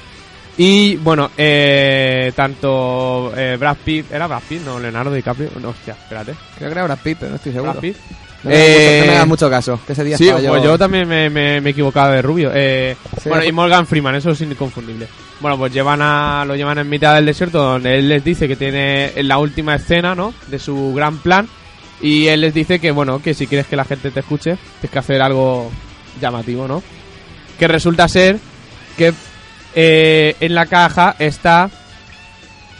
[0.61, 4.61] Y bueno, eh, tanto eh, Brad Pitt, ¿era Brad Pitt?
[4.65, 5.49] No, Leonardo DiCaprio.
[5.61, 6.33] No, hostia, espérate.
[6.57, 7.71] Creo que era Brad Pitt, pero no estoy seguro.
[7.71, 7.95] Brad Pitt.
[8.43, 10.49] No, me mucho, Eh, no me hagas mucho caso, que ese día Sí, estaba yo...
[10.49, 12.51] pues yo también me, me, me he equivocado de rubio.
[12.53, 15.07] Eh, Sí, bueno, pues- y Morgan Freeman, eso es inconfundible.
[15.39, 18.57] Bueno, pues llevan a, lo llevan en mitad del desierto donde él les dice que
[18.57, 20.33] tiene en la última escena, ¿no?
[20.47, 21.47] De su gran plan.
[22.01, 24.91] Y él les dice que, bueno, que si quieres que la gente te escuche, tienes
[24.91, 25.71] que hacer algo
[26.19, 26.83] llamativo, ¿no?
[27.57, 28.37] Que resulta ser
[28.97, 29.13] que
[29.75, 31.69] eh, en la caja está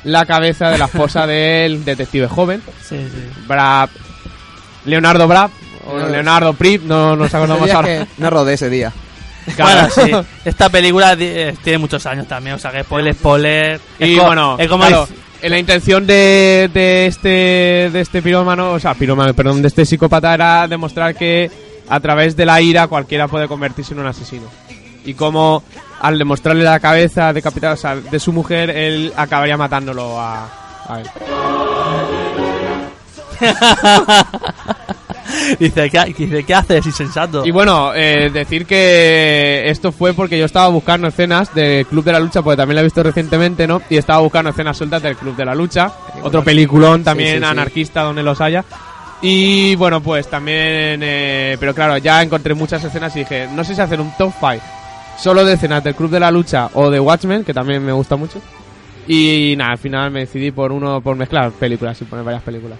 [0.04, 3.43] la cabeza de la esposa del detective joven, Sí, sí.
[3.47, 3.89] Brad,
[4.86, 5.49] Leonardo Brad,
[5.86, 6.12] o Leonardo.
[6.12, 8.08] Leonardo Prip, no nos acordamos ahora.
[8.17, 8.91] no rodé ese día.
[9.58, 10.12] Bueno, sí.
[10.45, 13.82] Esta película eh, tiene muchos años también, o sea que spoiler, spoiler.
[13.99, 15.08] Y es bueno, es como claro,
[15.41, 20.34] la intención de, de este de este pirómano, o sea, pirómano, perdón, de este psicópata
[20.34, 21.49] era demostrar que
[21.88, 24.47] a través de la ira cualquiera puede convertirse en un asesino.
[25.09, 25.63] Y como
[26.01, 30.47] al demostrarle la cabeza decapitada o sea, de su mujer, él acabaría matándolo a,
[30.87, 31.09] a él.
[35.59, 37.43] dice, ¿qué, dice, ¿qué haces, insensato?
[37.43, 42.11] Y bueno, eh, decir que esto fue porque yo estaba buscando escenas del Club de
[42.11, 43.81] la Lucha, porque también la he visto recientemente, ¿no?
[43.89, 45.91] Y estaba buscando escenas sueltas del Club de la Lucha,
[46.21, 47.45] otro peliculón también sí, sí.
[47.45, 48.63] anarquista donde los haya.
[49.23, 53.73] Y bueno, pues también, eh, pero claro, ya encontré muchas escenas y dije, no sé
[53.73, 54.78] si hacer un top 5
[55.19, 58.15] solo de escenas del Club de la Lucha o de Watchmen, que también me gusta
[58.15, 58.41] mucho.
[59.08, 62.77] Y nada, al final me decidí por uno, por mezclar películas y poner varias películas.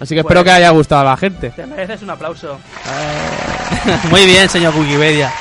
[0.00, 1.50] Así que espero Pues- que haya gustado a la gente.
[1.50, 2.58] Te mereces un aplauso.
[4.10, 5.32] Muy bien, señor Wikipedia.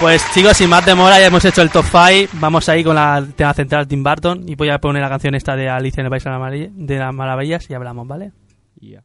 [0.00, 2.30] Pues chicos, sin más demora, ya hemos hecho el top 5.
[2.40, 4.48] Vamos ahí con la tema central Tim Burton.
[4.48, 6.70] Y voy a poner la canción esta de Alicia en el País de las Maravilla-
[6.72, 8.32] de las Maravillas y hablamos, ¿vale?
[8.80, 9.02] Bueno,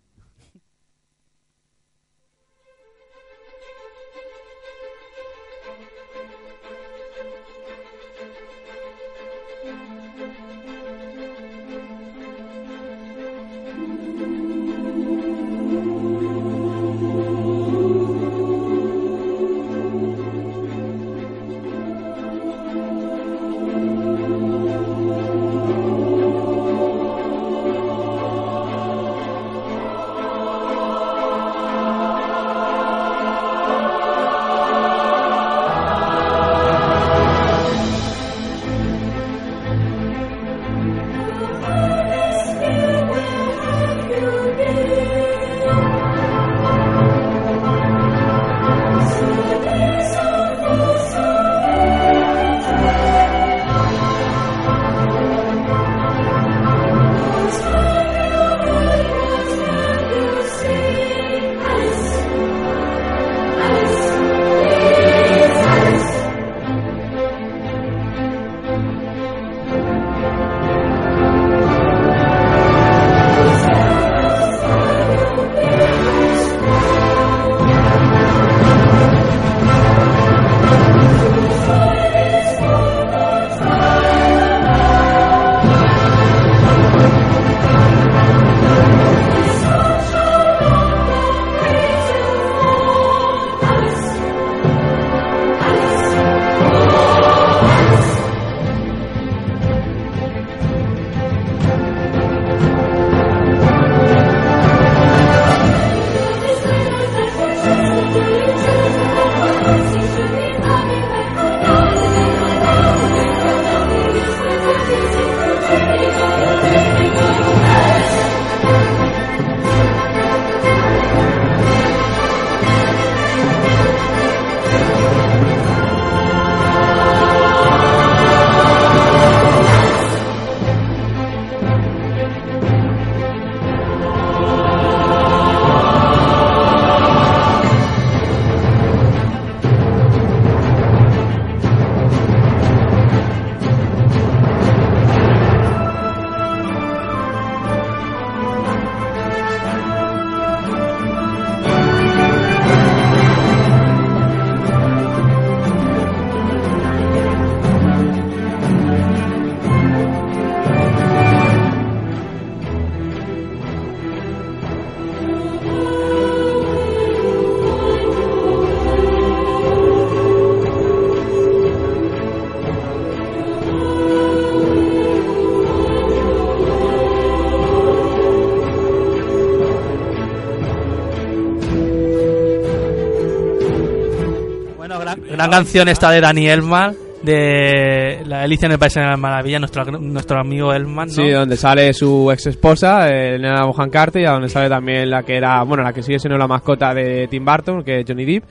[185.36, 189.60] gran, canción esta de Dani Elman, de La Alicia en el País de las Maravillas,
[189.60, 191.14] nuestro, nuestro amigo Elman, ¿no?
[191.14, 195.10] Sí, donde sale su ex esposa, eh, Elena Bohan Carter, y a donde sale también
[195.10, 198.06] la que era, bueno, la que sigue siendo la mascota de Tim Burton, que es
[198.08, 198.44] Johnny Depp.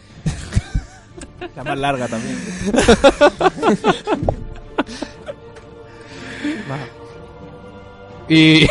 [1.56, 2.36] La más larga también.
[8.28, 8.66] Y.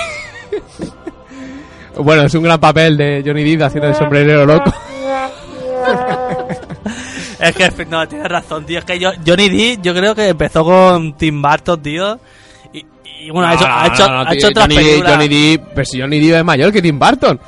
[1.98, 4.74] bueno, es un gran papel de Johnny Depp haciendo el sombrerero loco.
[7.44, 8.80] Es que, no, tienes razón, tío.
[8.80, 12.20] Es que yo, Johnny D, yo creo que empezó con Tim Burton, tío.
[12.72, 12.86] Y,
[13.26, 15.12] y bueno, ha hecho, No, ha hecho, no, no, ha tío, hecho otras Johnny, películas.
[15.14, 17.40] Johnny Depp, pero si Johnny Depp es mayor que Tim Burton.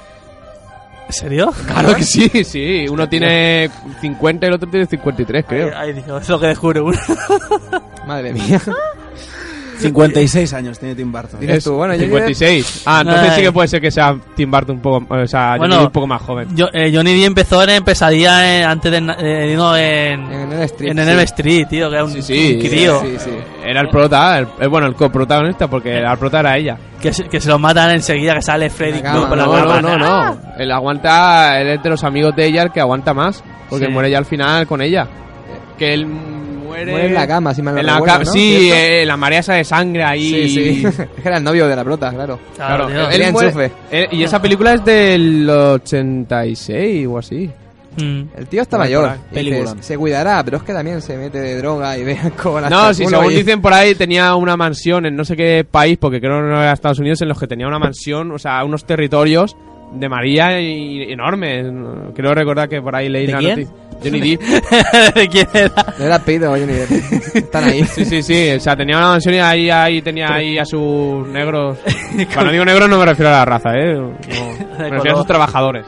[1.07, 1.53] ¿En serio?
[1.67, 2.85] Claro que sí, sí.
[2.89, 3.69] Uno tiene
[4.01, 5.71] 50 y el otro tiene 53, creo.
[5.77, 6.97] Ay, Dios, es lo que descubre uno.
[8.05, 8.59] Madre mía.
[9.77, 11.39] 56 años tiene Tim Burton.
[11.39, 12.83] Dices Es tú, bueno, yo 56.
[12.85, 13.35] Ah, entonces Ay.
[13.37, 15.91] sí que puede ser que sea Tim Burton un poco, o sea, Johnny Depp un
[15.91, 16.47] poco más joven.
[16.55, 18.97] Yo, eh, Johnny D empezó en Pesadilla eh, antes de...
[19.19, 20.31] eh, no, en...
[20.31, 20.91] En el Street.
[20.91, 23.01] en Enemy Street, tío, que era un, Sí, sí, un crío.
[23.01, 23.31] Sí, sí.
[23.65, 26.77] Era el prota, el, eh, bueno, el coprotagonista, porque la prota era ella.
[27.01, 29.45] Que, se, que se lo matan enseguida, que sale Freddy La Krueger cama, por la
[29.45, 29.81] no, cama.
[29.81, 30.37] no, no, no.
[30.57, 33.43] Él aguanta, él es de los amigos de ella el que aguanta más.
[33.69, 33.91] Porque Sí.
[33.91, 35.07] muere ya al final con ella.
[35.77, 36.07] Que él
[36.65, 36.91] muere.
[36.91, 38.31] Muere en la cama, si mal no en la recuerdo, ca- ¿no?
[38.31, 38.75] Sí, ¿Cierto?
[38.81, 40.29] eh, la marea esa de sangre ahí.
[40.49, 40.85] Sí, sí.
[40.85, 42.39] es que era el novio de la prota, claro.
[42.55, 43.01] Claro, Claro, tío.
[43.05, 47.49] él Quería muere- eh, y esa película es del 86 o así.
[47.97, 48.23] Mm.
[48.37, 49.09] El tío está mayor.
[49.31, 52.69] dices, se cuidará, pero es que también se mete de droga y ve con las
[52.69, 56.19] No, si según dicen por ahí tenía una mansión en no sé qué país, porque
[56.19, 58.83] creo que no era Estados Unidos, en los que tenía una mansión, o sea, unos
[58.85, 59.55] territorios
[59.95, 61.65] de María y- enormes.
[62.15, 63.73] Creo recordar que por ahí leí ¿De la noticia.
[64.03, 64.41] Johnny Depp.
[65.15, 65.85] ¿De quién era?
[65.97, 66.91] Le da pido, Johnny Depp.
[67.35, 67.83] Están ahí.
[67.85, 68.51] Sí, sí, sí.
[68.51, 71.77] O sea, tenía una mansión y ahí, ahí tenía ahí a sus negros.
[72.33, 73.93] Cuando digo negros no me refiero a la raza, ¿eh?
[73.95, 74.11] No,
[74.79, 75.85] me refiero a sus trabajadores.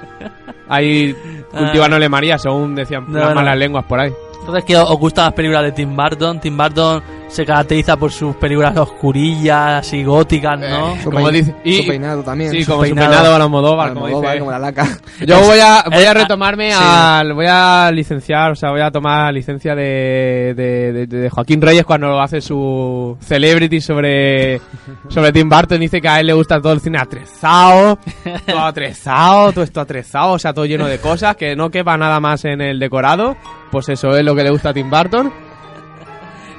[0.69, 1.15] Ahí
[1.51, 3.35] cultivándole María, según decían No, las no.
[3.35, 4.11] malas lenguas por ahí.
[4.39, 6.39] Entonces, ¿qué os gustan las películas de Tim Burton?
[6.39, 10.95] Tim Burton se caracteriza por sus películas oscurillas, así góticas, ¿no?
[11.03, 12.51] Como dice- y- su peinado también.
[12.51, 13.09] Sí, su como su peinado.
[13.11, 14.39] peinado a la Modóvar, como dice.
[14.39, 14.87] como la laca.
[15.25, 16.77] Yo voy a, voy Eh, a retomarme sí.
[16.81, 17.33] al.
[17.33, 21.85] Voy a licenciar, o sea, voy a tomar licencia de, de, de- de Joaquín Reyes
[21.85, 24.61] cuando hace su celebrity sobre,
[25.09, 25.79] sobre Tim Burton.
[25.79, 27.99] Dice que a él le gusta todo el cine atrezado,
[28.47, 32.19] todo atrezado, todo esto atrezado, o sea, todo lleno de cosas, que no quepa nada
[32.19, 33.35] más en el decorado.
[33.71, 35.31] Pues eso es lo que le gusta a Tim Burton.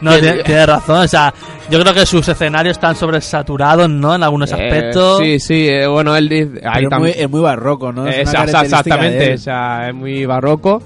[0.01, 1.01] No, tiene, tiene razón.
[1.01, 1.32] O sea,
[1.70, 4.14] yo creo que sus escenarios están sobresaturados, ¿no?
[4.14, 5.18] En algunos Eh, aspectos.
[5.18, 6.61] sí, sí, eh, bueno, él dice.
[6.64, 8.07] ahí es muy, es muy barroco, ¿no?
[8.07, 9.34] Es Esa- esa- de exactamente, él.
[9.34, 10.82] o sea, es muy barroco.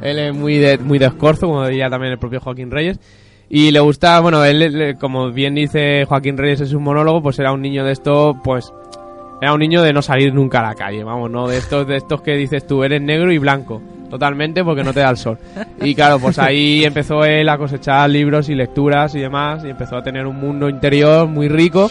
[0.00, 2.98] Él es muy de, muy de escorzo, como diría también el propio Joaquín Reyes.
[3.48, 7.38] Y le gusta, bueno, él, él, como bien dice Joaquín Reyes en su monólogo, pues
[7.38, 8.72] era un niño de esto, pues.
[9.40, 11.46] Era un niño de no salir nunca a la calle, vamos, ¿no?
[11.46, 13.82] De estos, de estos que dices tú, eres negro y blanco.
[14.10, 15.38] Totalmente porque no te da el sol.
[15.82, 19.64] Y claro, pues ahí empezó él a cosechar libros y lecturas y demás.
[19.64, 21.90] Y empezó a tener un mundo interior muy rico.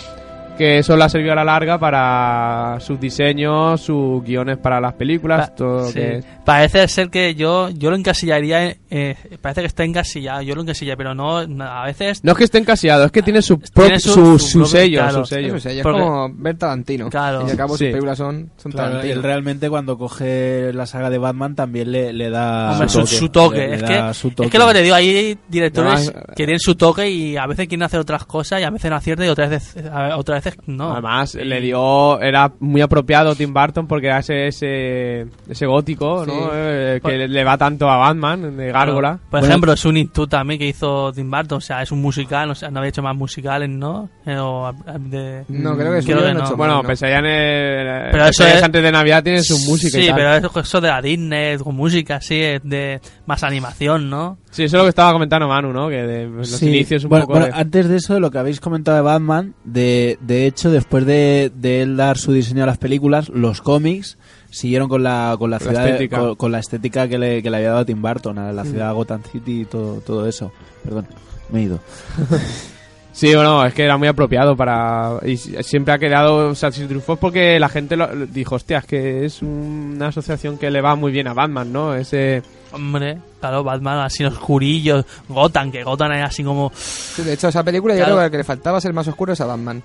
[0.58, 4.94] Que eso le ha servido a la larga para sus diseños, sus guiones para las
[4.94, 5.94] películas, Pa- todo lo sí.
[5.96, 6.24] que.
[6.46, 8.64] Parece ser que yo yo lo encasillaría.
[8.70, 10.42] en- eh, parece que está encasillado.
[10.44, 11.46] Yo lo encasillaría, pero no.
[11.46, 12.24] no, A veces.
[12.24, 14.66] No es que esté encasillado, es que tiene su, Tiene su- su, su su propio-
[14.80, 15.26] sello, claro.
[15.26, 15.56] su sello.
[15.56, 17.10] Eso sí, es Porque- como ver Tarantino.
[17.10, 17.46] Claro.
[17.48, 17.86] Y al cabo Sí.
[17.86, 19.14] sus películas son, son Claro, Tarantino.
[19.16, 23.58] él realmente cuando coge la saga de Batman también le, le da Hombre, su, toque.
[23.58, 26.34] Le- le es, da que, es que lo que te digo, hay directores Además, que
[26.36, 29.26] tienen su toque y a veces quieren hacer otras cosas y a veces no aciertan
[29.26, 30.92] y otras veces, a- otras veces no.
[30.94, 32.20] Además, le dio.
[32.22, 36.34] Era muy apropiado Tim Burton porque era ese, ese, ese gótico, ¿no?
[36.34, 36.40] Sí.
[36.54, 39.20] Eh, que le, le va tanto a Batman, de Gárgola.
[39.30, 42.50] Por Bueno, ejemplo, Sunny Two también que hizo Tim Burton, o sea, es un musical,
[42.52, 44.10] o sea, no había hecho más musicales, ¿no?
[44.26, 46.82] Eh, o, eh, de- No, creo que Creo que no, hecho Bueno.
[46.84, 48.12] Pesadilla en el.
[48.12, 50.16] Pero eso es- antes de Navidad tiene su música y Sí, tal.
[50.16, 54.38] pero eso, eso de la Disney, con música así, eh, de más animación, ¿no?
[54.56, 55.90] Sí, eso es lo que estaba comentando Manu, ¿no?
[55.90, 56.68] Que de los Sí.
[56.70, 59.04] inicios un bueno, poco bueno, de- antes de eso, de lo que habéis comentado de
[59.04, 63.62] Batman, de, de hecho, después de, de él dar su diseño a las películas, los
[63.62, 64.18] cómics
[64.50, 66.20] siguieron con la, con la La ciudad, estética.
[66.20, 68.94] con, con la estética que le, que le había dado Tim Burton, a la ciudad
[68.94, 70.54] Gotham City y todo, todo eso.
[70.86, 71.06] Perdón,
[71.52, 71.80] me he ido.
[73.12, 75.20] Sí, bueno, es que era muy apropiado para...
[75.26, 76.50] Y si- siempre ha quedado...
[76.50, 80.08] O sea, si triunfó porque la gente lo, lo- dijo, hostia, es que es una
[80.10, 81.96] asociación que le va muy bien a Batman, ¿no?
[81.96, 82.44] Ese...
[82.76, 86.72] Hombre, claro, Batman así oscurillo, Gotham, que Gotham es así como...
[86.76, 88.16] Sí, de hecho, esa película yo Claro.
[88.18, 89.82] creo que que le faltaba ser más oscuro es a Batman.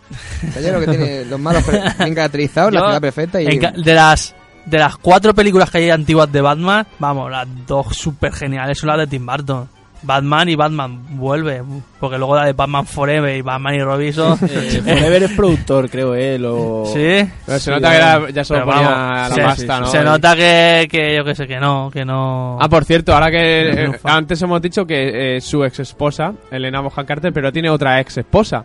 [0.49, 1.63] O sea, yo creo que tiene los malos
[1.99, 3.59] bien caracterizados, la Yo, ciudad perfecta y...
[3.59, 4.35] de las
[4.67, 8.89] de las cuatro películas que hay antiguas de Batman, vamos, las dos súper geniales son
[8.89, 9.69] las de Tim Burton.
[10.03, 11.63] Batman y Batman vuelve.
[11.99, 14.39] Porque luego la de Batman Forever y Batman y Robinson.
[14.51, 16.45] Eh, Forever es productor, creo él.
[16.47, 16.85] O...
[16.87, 17.29] sí.
[17.47, 18.15] Pero se Sí, nota que ya.
[18.17, 19.87] era- ya solo Pero ponía vamos, la se- pasta, ¿no?
[19.87, 22.59] Se nota que, que yo que sé, que no, que no.
[22.61, 26.81] Ah, por cierto, ahora que eh, antes hemos dicho que eh, su ex esposa, Elena
[26.81, 28.65] Bohan Carter, pero tiene otra ex esposa.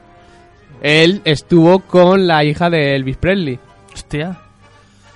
[0.82, 3.60] Él estuvo con la hija de Elvis Presley.
[3.94, 4.38] Hostia.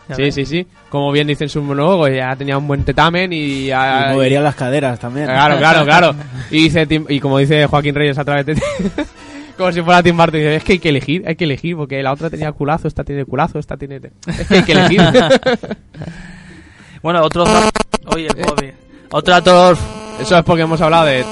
[0.07, 0.36] Ya Sí, ves.
[0.36, 0.67] sí, sí.
[0.90, 3.38] Como bien dice en su monólogo, ya tenía un buen tetamen y...
[3.38, 5.28] Y ya- movería las caderas también.
[5.28, 6.16] Claro, claro, claro.
[6.52, 8.56] Y, dice Tim- y como dice Joaquín Reyes a través de...
[9.58, 12.02] como si fuera Tim Burton, dice, es que hay que elegir, hay que elegir, porque
[12.02, 14.00] la otra tenía culazo, esta tiene culazo, esta tiene...
[14.28, 15.02] Es que hay que elegir.
[17.02, 17.46] Bueno, otro.
[18.08, 18.72] Oye, Bobby.
[19.12, 19.78] Otro actor.
[20.20, 21.24] Eso es porque hemos hablado de, de,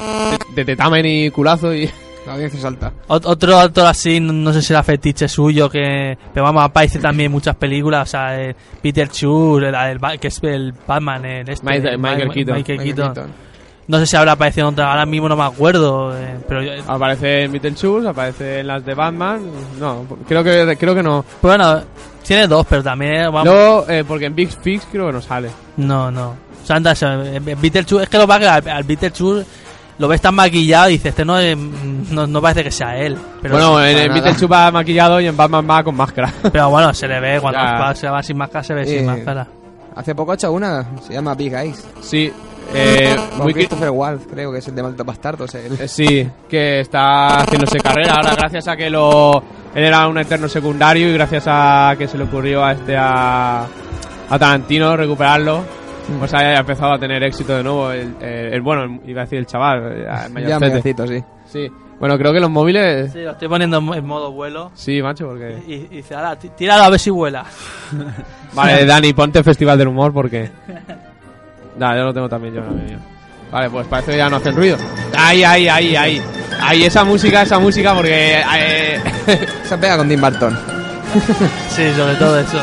[0.54, 1.90] de tetamen y culazo y...
[2.28, 2.92] La audiencia salta.
[3.08, 6.16] ot- Otro actor así, no, no sé si era fetiche suyo, que.
[6.32, 8.08] Pero vamos, aparece también en muchas películas.
[8.08, 11.98] O sea, eh, Peter Chur, el, el que es el Batman, el este, Michael- el
[11.98, 12.54] Michael Ma- Keaton.
[12.56, 13.14] Michael Michael Keaton.
[13.14, 13.48] Keaton.
[13.88, 16.14] No sé si habrá aparecido en otra, ahora mismo no me acuerdo.
[16.16, 19.40] eh, pero yo- Aparece en Beetlejuice, aparece en las de Batman.
[19.80, 21.24] No, creo que creo que no.
[21.40, 21.80] bueno,
[22.22, 23.22] tiene dos, pero también.
[23.32, 25.48] Vamos, Luego, eh, porque en Big Fix creo que no sale.
[25.78, 26.34] No, no.
[26.64, 29.46] Santa, eh, Beetlejuice, es que lo va que al, al Beetlejuice
[29.98, 33.16] lo ves tan maquillado y dices, este no, es- no, no parece que sea él.
[33.42, 34.08] Pero, bueno, en el.
[34.12, 36.32] Beetlejuice va maquillado y en Batman va con máscara.
[36.52, 37.72] pero bueno, se le ve cuando Ya.
[37.80, 39.46] va- se va sin máscara, se ve sin máscara.
[39.96, 41.84] Hace poco ha hecho una, se llama Big Eyes.
[42.00, 42.32] sí,
[42.72, 45.54] eh, Con muy Christopher Waltz, creo que es el de Malditos Bastardos.
[45.56, 49.42] el- eh, sí, que está haciéndose carrera ahora gracias a que lo
[49.74, 53.64] él era un eterno secundario y gracias a que se le ocurrió a este a,
[54.30, 55.77] a Tarantino recuperarlo.
[56.18, 57.90] Pues ha empezado a tener éxito de nuevo.
[57.92, 60.58] El, el- el- bueno, iba a decir el chaval, el Ya mayorcete.
[60.60, 61.22] mayorcito, sí.
[61.46, 61.68] Sí.
[62.00, 63.12] Bueno, creo que los móviles.
[63.12, 64.70] Sí, lo estoy poniendo en mo- en modo vuelo.
[64.74, 65.58] Sí, macho, porque.
[65.66, 67.44] Y, y dice, ahora, tí- tíralo a ver si vuela.
[68.54, 70.50] Vale, Dani, ponte Festival del Humor porque.
[71.78, 72.98] Nah, yo lo tengo también yo en.
[73.52, 74.76] Vale, pues parece que ya no hacen ruido.
[75.16, 76.22] Ahí, ahí, ahí, ahí.
[76.60, 78.40] Ahí, esa música, esa música, porque.
[78.56, 79.00] eh,
[79.62, 80.58] Se pega con Tim Burton.
[81.68, 82.58] Sí, sobre todo eso.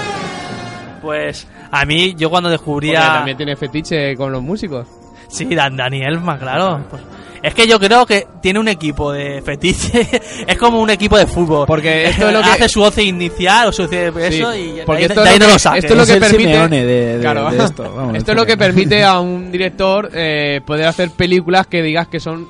[1.02, 1.48] Pues
[1.82, 3.02] a mí, yo cuando porque descubría...
[3.08, 4.88] también tiene fetiche con los músicos.
[5.28, 6.82] Sí, Dan Dani Elfman, claro.
[6.90, 7.02] Pues,
[7.44, 10.08] es que yo creo que tiene un equipo de fetiche.
[10.48, 11.68] es como un equipo de fútbol.
[11.68, 14.82] Porque esto es lo que- Hace su once inicial o su once eso Sí, y
[14.86, 15.84] porque de ahí, esto de es ahí lo no que- lo saques.
[15.84, 17.50] esto es lo que el permite- de, de- Claro.
[17.52, 17.84] de esto.
[17.96, 22.08] vamos, Esto es lo que permite a un director eh, poder hacer películas que digas
[22.08, 22.48] que son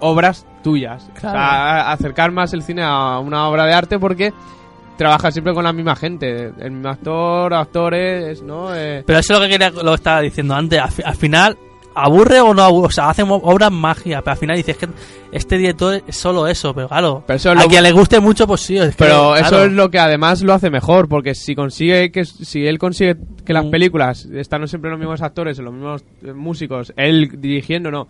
[0.00, 1.08] obras tuyas.
[1.18, 1.36] Claro.
[1.36, 4.32] O sea, acercar más el cine a una obra de arte porque
[4.98, 6.52] trabaja siempre con la misma gente.
[6.58, 8.74] El mismo actor, actores, ¿no?
[8.74, 10.78] Eh, Pero eso es lo que quería, lo estaba diciendo antes.
[10.78, 11.56] Al, fi- al final,
[11.94, 12.88] ¿aburre o no aburre?
[12.88, 14.88] O sea, hacen obras mágicas, pero al final dices que
[15.32, 16.74] este director es solo eso.
[16.74, 18.76] Pero claro, Pero eso es a lo- quien le guste mucho, pues sí.
[18.76, 22.24] es que, Pero eso es lo que además lo hace mejor, porque si consigue que
[22.24, 23.70] si él consigue que las Mm.
[23.70, 28.08] películas están siempre los mismos actores, los mismos eh, músicos, él dirigiendo, no,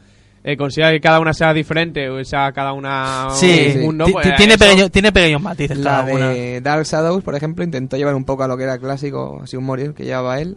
[0.51, 4.13] eh, consiga que cada una sea diferente o sea cada una Sí, un mundo, ti-
[4.13, 6.29] pues, ti- tiene, eso- pequeño- tiene pequeños matices La cada una.
[6.31, 9.57] de Dark Shadows, por ejemplo, intentó llevar un poco a lo que era clásico, así
[9.57, 10.57] un morir que llevaba él.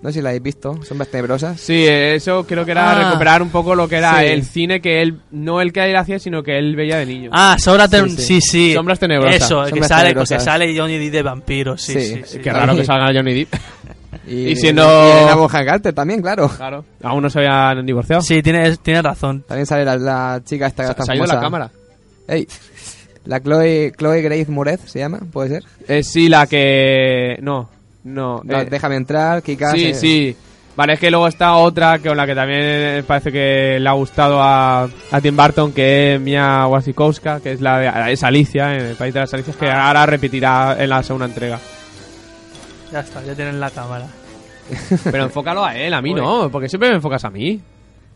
[0.00, 1.60] No sé si la habéis visto, sombras tenebrosas.
[1.60, 3.04] Sí, eso creo que era Ah.
[3.08, 4.26] recuperar un poco lo que era Sí.
[4.26, 7.30] el cine que él no el que él hacía, sino que él veía de niño.
[7.32, 8.16] Ah, Sombras Sí, sí.
[8.22, 8.72] sí, sí.
[8.74, 9.36] Sombras tenebrosas.
[9.42, 10.44] Eso, que sale, que tenebrosas.
[10.44, 12.00] sale Johnny Depp de vampiro, sí, sí.
[12.00, 12.38] Sí, sí.
[12.40, 13.54] Qué raro que salga Johnny Depp.
[14.26, 16.48] Y, Y siendo- y Elena Bonham Carter también, claro.
[16.48, 16.84] claro.
[17.02, 18.22] Aún no se habían divorciado.
[18.22, 19.42] Sí, tienes, tienes razón.
[19.46, 21.70] También sale la, la chica esta que está la cámara.
[22.28, 22.46] Ey,
[23.24, 25.64] la Chloe, Chloe Grace Moretz se llama, ¿puede ser?
[25.88, 27.68] Eh, sí, la que no,
[28.04, 28.40] no.
[28.44, 29.72] No, eh, Déjame entrar, Kika.
[29.72, 30.36] Sí, se- sí.
[30.74, 34.40] Vale, es que luego está otra con la que también parece que le ha gustado
[34.40, 38.86] a, a Tim Burton, que es Mia Wasikowska, que es la de es Alicia, en
[38.86, 41.58] el País de las Alicias, que ahora repetirá en la segunda entrega.
[42.92, 44.06] Ya está, ya tienen la cámara.
[45.04, 47.60] Pero enfócalo a él, a mí no, porque siempre me enfocas a mí.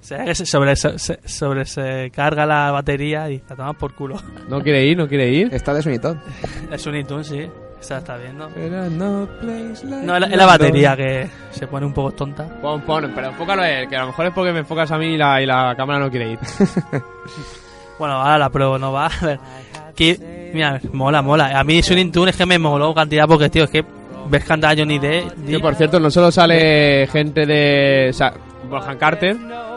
[0.01, 3.95] O sea, que se sobre, se, sobre se carga la batería y la tomas por
[3.95, 4.21] culo.
[4.49, 5.53] No quiere ir, no quiere ir.
[5.53, 6.21] Está de Sunitón.
[6.71, 7.49] Es un iTunes, sí.
[7.81, 8.49] Se está viendo.
[8.55, 12.13] Pero no place like No, es la, es la batería que se pone un poco
[12.13, 12.49] tonta.
[12.61, 14.99] Pon, pon, pero enfócalo a él, que a lo mejor es porque me enfocas a
[14.99, 16.39] mí y la, y la cámara no quiere ir.
[17.99, 19.07] Bueno, ahora la pruebo, no va.
[19.07, 19.41] A ver.
[19.95, 21.59] Que, mira, mola, mola.
[21.59, 23.85] A mí Tune es que me moló cantidad porque, tío, es que
[24.29, 25.47] ves cantar a Johnny Depp.
[25.47, 28.11] Que por cierto, no solo sale gente de.
[28.11, 28.33] O sea,
[28.99, 29.37] Carter,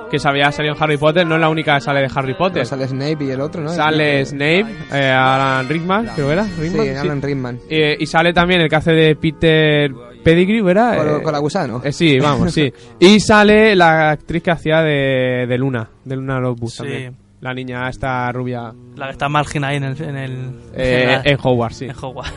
[0.10, 2.66] que sabía salido en Harry Potter, no es la única que sale de Harry Potter.
[2.66, 3.70] Sale Snape y el otro, ¿no?
[3.70, 6.43] Sale Snape, eh, Alan Rickman, creo que era.
[6.45, 6.95] Sí, Rickman, sí.
[6.95, 7.60] Alan Rickman.
[7.70, 9.91] Eh, y sale también el que hace de Peter
[10.24, 10.97] Pettigrew, ¿verdad?
[10.97, 11.82] Con, Eh, con la gusano.
[11.84, 12.74] eh, sí, vamos, sí.
[13.00, 16.78] Y sale la actriz que hacía de, de Luna, de Luna Lovegood Sí.
[16.80, 17.16] también.
[17.41, 20.02] La niña esta rubia La que está marginada ahí en el.
[20.04, 20.32] En, el,
[20.76, 21.86] eh, en la- en Hogwarts, sí.
[21.86, 22.34] en Hogwarts.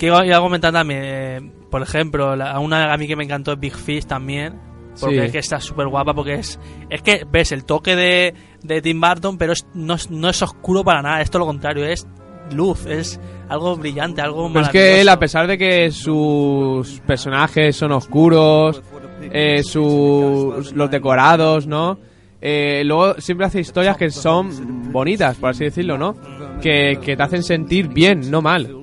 [0.00, 3.24] Que iba, iba a comentar también, eh, por ejemplo, la, una a mí que me
[3.24, 4.58] encantó es Big Fish también.
[4.98, 5.26] Porque Sí.
[5.26, 6.58] es que está súper guapa, porque es...
[6.88, 10.40] Es que ves el toque de, de Tim Burton, pero es- no, es, no es
[10.42, 12.06] oscuro para nada, es todo lo contrario, es
[12.54, 17.76] luz, es algo brillante, algo Pero es que él, a pesar de que sus personajes
[17.76, 18.82] son oscuros,
[19.22, 21.98] eh, sus, los decorados, ¿no?
[22.40, 26.16] Eh, luego siempre hace historias que son bonitas, por así decirlo, ¿no?
[26.60, 28.79] Que, que te hacen sentir bien, no mal.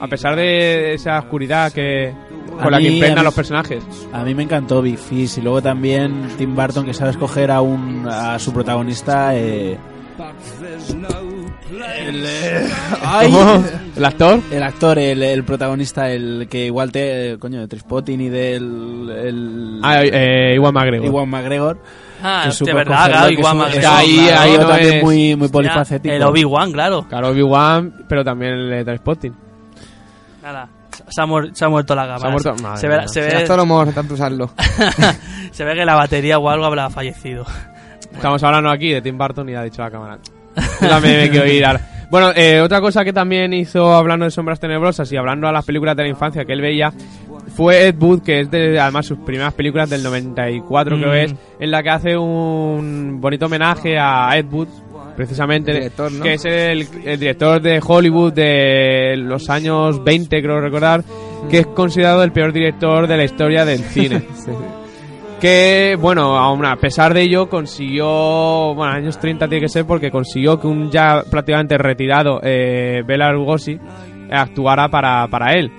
[0.00, 2.12] A pesar de esa oscuridad que
[2.50, 3.82] con A la que mí- impregna a mí- los personajes.
[4.12, 7.60] A mí me encantó Big Fish y luego también Tim Burton que sabe escoger a
[7.60, 9.76] un a su protagonista eh,
[12.06, 12.68] el, eh,
[13.04, 13.64] ay, ¿Cómo?
[13.96, 14.40] ¿El actor?
[14.50, 19.10] el actor el, el protagonista el que igual te eh, coño de Trispotting y del
[19.10, 21.06] el, Ah, eh, Iwan McGregor.
[21.06, 21.78] Iwan McGregor
[22.22, 24.40] Ah, que de verdad, claro, que igual es un- más es que un- ahí- claro,
[24.40, 27.06] ahí no también es- muy muy polifacético El Obi-Wan, claro.
[27.08, 29.34] Claro, Obi-Wan, pero también el de Trainspotting.
[30.46, 30.68] Nada,
[31.08, 32.20] se ha, muer- se ha muerto la cámara.
[32.20, 34.50] Se ha muerto- madre se, ve, se, Se ve, gastó el humor de tanto usarlo.
[35.50, 37.44] se ve que la batería o algo habrá fallecido.
[38.14, 40.18] Estamos hablando aquí de Tim Burton y ha dicho la cámara.
[40.80, 41.80] Yo también me quiero ir a...
[42.10, 45.64] Bueno, eh, otra cosa que también hizo hablando de Sombras Tenebrosas y hablando a las
[45.64, 46.92] películas de la infancia que él veía
[47.56, 51.12] fue Ed Wood, que es de además sus primeras películas del 94 creo Mm.
[51.12, 54.68] que es, en la que hace un bonito homenaje a Ed Wood,
[55.16, 56.22] precisamente, Director, ¿no?
[56.22, 61.02] que es el, el director de Hollywood de los años 20 creo recordar,
[61.50, 64.22] que es considerado el peor director de la historia del cine.
[65.40, 70.10] que bueno, aún a pesar de ello consiguió, bueno, años 30 tiene que ser porque
[70.10, 73.78] consiguió que un ya prácticamente retirado eh, Bela Lugosi
[74.30, 75.70] actuara para, para él.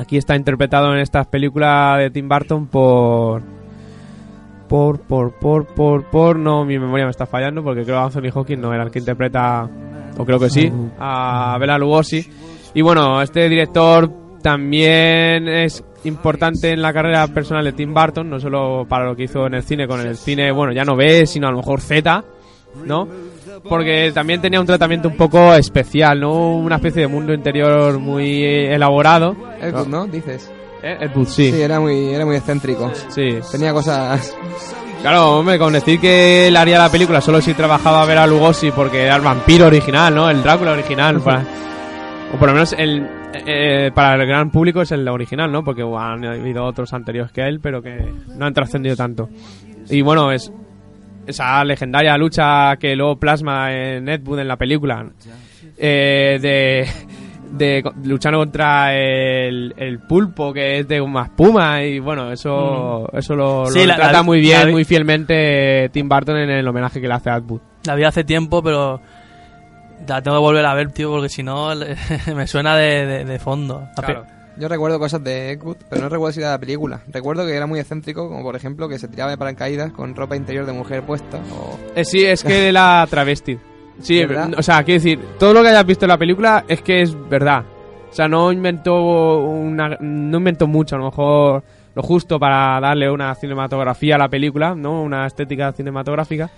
[0.00, 3.55] Aquí está interpretado en estas películas de Tim Burton por
[4.68, 8.30] por por por por por no mi memoria me está fallando porque creo que Anthony
[8.34, 9.68] Hawkins no era el que interpreta
[10.16, 12.28] o creo que sí a Bela Lugosi
[12.74, 14.10] y bueno este director
[14.42, 19.24] también es importante en la carrera personal de Tim Burton no solo para lo que
[19.24, 21.80] hizo en el cine con el cine bueno ya no B sino a lo mejor
[21.80, 22.24] Z
[22.84, 23.08] no
[23.68, 28.44] porque también tenía un tratamiento un poco especial no una especie de mundo interior muy
[28.44, 30.06] elaborado Wood, ¿no?
[30.06, 30.50] Dices.
[30.86, 30.96] ¿Eh?
[31.00, 32.92] Ed Wood, sí Sí, era muy, era muy excéntrico.
[33.08, 34.34] sí Tenía cosas...
[35.02, 38.26] Claro, hombre, con decir que él haría la película solo si trabajaba a ver a
[38.26, 40.28] Lugosi porque era el vampiro original, ¿no?
[40.30, 41.20] El Drácula original.
[41.20, 41.44] para-
[42.34, 43.06] o por lo menos el,
[43.46, 45.62] eh, para el gran público es el original, ¿no?
[45.62, 49.28] Porque bueno, han habido otros anteriores que él, pero que no han trascendido tanto.
[49.90, 50.50] Y bueno, es
[51.26, 55.06] esa legendaria lucha que luego plasma en Ed Wood en la película.
[55.78, 56.88] eh, de,
[57.50, 63.08] de co- luchando contra el, el pulpo que es de una espuma y bueno eso
[63.12, 63.72] eso lo, lo Mm.
[63.72, 67.08] Sí, la- trata la- muy bien vi- muy fielmente Tim Burton en el homenaje que
[67.08, 69.00] le hace a Ed Wood La vi hace tiempo, pero
[70.06, 71.70] la tengo que volver a ver, tío, porque si no
[72.34, 73.88] me suena de, de- de fondo.
[73.96, 74.26] La Claro.
[74.58, 77.00] Yo recuerdo cosas de Ed Wood, pero no recuerdo si era de la película.
[77.08, 80.34] Recuerdo que era muy excéntrico, como por ejemplo que se tiraba de paracaídas con ropa
[80.34, 81.38] interior de mujer puesta.
[81.52, 81.78] O...
[81.94, 83.58] Eh, sí es que la travesti
[84.00, 84.50] sí ¿Verdad?
[84.58, 87.28] o sea quiero decir todo lo que hayas visto en la película es que es
[87.28, 87.64] verdad
[88.10, 91.62] o sea no inventó una no inventó mucho a lo mejor
[91.94, 96.50] lo justo para darle una cinematografía a la película no una estética cinematográfica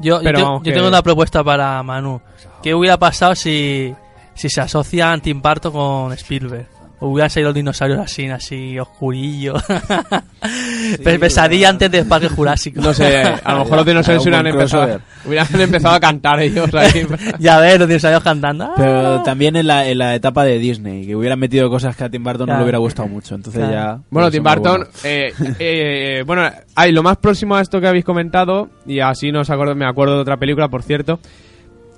[0.00, 2.20] Yo, yo Pero te- vamos yo que- tengo una propuesta para Manu.
[2.62, 3.94] ¿Qué hubiera pasado si,
[4.34, 6.66] si se asocian Tim Burton con Spielberg?
[7.04, 9.54] Hubieran salido los dinosaurios así, así, oscurillo.
[11.04, 12.80] Pe- Pesadilla antes de Parque Jurásico.
[12.80, 17.06] No sé, a lo mejor los dinosaurios hubieran empezado, hubieran empezado a cantar ellos ahí.
[17.38, 18.64] ya ves, los dinosaurios cantando.
[18.64, 18.74] ¡Ah!
[18.76, 22.08] pero también en la, en la etapa de Disney que hubieran metido cosas que a
[22.08, 23.72] Tim Burton no le hubiera gustado mucho entonces Claro.
[23.98, 24.86] ya Bueno, Tim Burton, bueno.
[25.04, 29.50] eh, eh, bueno, hay lo más próximo a esto que habéis comentado, y así nos
[29.50, 31.18] acuerdo, me acuerdo de otra película, por cierto,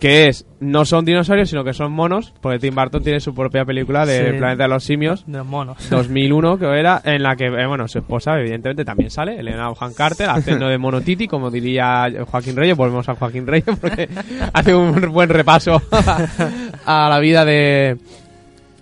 [0.01, 3.64] que es, no son dinosaurios, sino que son monos, porque Tim Burton tiene su propia
[3.64, 4.38] película de Sí.
[4.38, 5.78] Planeta de los Simios, De los monos.
[5.90, 9.95] 2001, que era, en la que, eh, bueno, su esposa, evidentemente, también sale, Elena Bonham
[9.95, 14.09] Carter, haciendo de monotiti, como diría Joaquín Reyes, volvemos a Joaquín Reyes, porque
[14.53, 15.80] hace un buen repaso
[16.84, 17.97] a la vida de,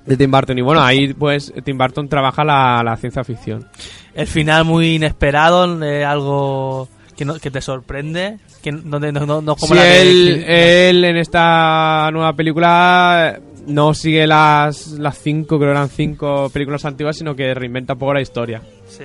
[0.06, 0.58] de Tim Burton.
[0.58, 3.66] Y bueno, ahí, pues, Tim Burton trabaja la, la ciencia ficción.
[4.14, 6.88] El final muy inesperado, eh, algo
[7.22, 8.38] que, no- que te sorprende.
[8.62, 13.94] Que no, no, no, no como Sí, la él, él en esta nueva película no
[13.94, 18.14] sigue las, las cinco, creo que eran cinco películas antiguas, sino que reinventa un poco
[18.14, 18.60] la historia.
[18.88, 19.04] Sí.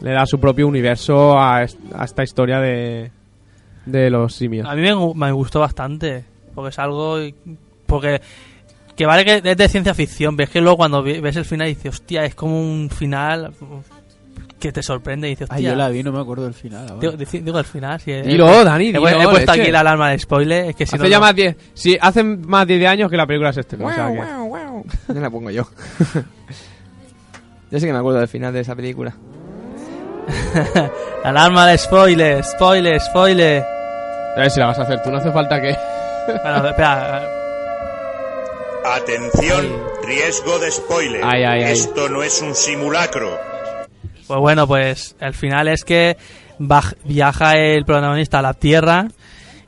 [0.00, 3.10] Le da su propio universo a, est- a esta historia de,
[3.86, 4.66] de los simios.
[4.68, 6.24] A mí me, me gustó bastante,
[6.54, 7.18] porque es algo...
[7.86, 8.20] Porque...
[8.96, 11.94] Que vale que es de ciencia ficción, ves que luego cuando ves el final dices,
[11.94, 13.52] hostia, es como un final
[14.60, 15.70] que te sorprende y dices, Ay, hostia...
[15.70, 17.16] yo la vi no me acuerdo del final ahora.
[17.16, 19.62] digo, digo el final, si Dilo, he- Dani, he, dilo, he puesto leche.
[19.62, 21.10] aquí la alarma de spoiler, es que si hace no...
[21.10, 23.86] ya no- más 10, sí, hace más de 10 años que la película se estrenó.
[23.86, 24.20] o sea que-
[25.14, 25.64] Ya la pongo yo.
[27.70, 29.14] yo sí que me acuerdo del final de esa película.
[31.24, 33.64] Alarma de spoiler, spoiler, spoiler.
[34.36, 35.74] A ver si la vas a hacer tú, no hace falta que...
[36.44, 37.26] Bueno, espera,
[38.84, 39.66] Atención,
[40.06, 41.20] riesgo de spoiler.
[41.24, 41.72] Ay, ay, ay.
[41.72, 43.38] Esto no es un simulacro.
[44.30, 46.16] Pues bueno, pues el final es que
[47.04, 49.08] viaja el protagonista a la Tierra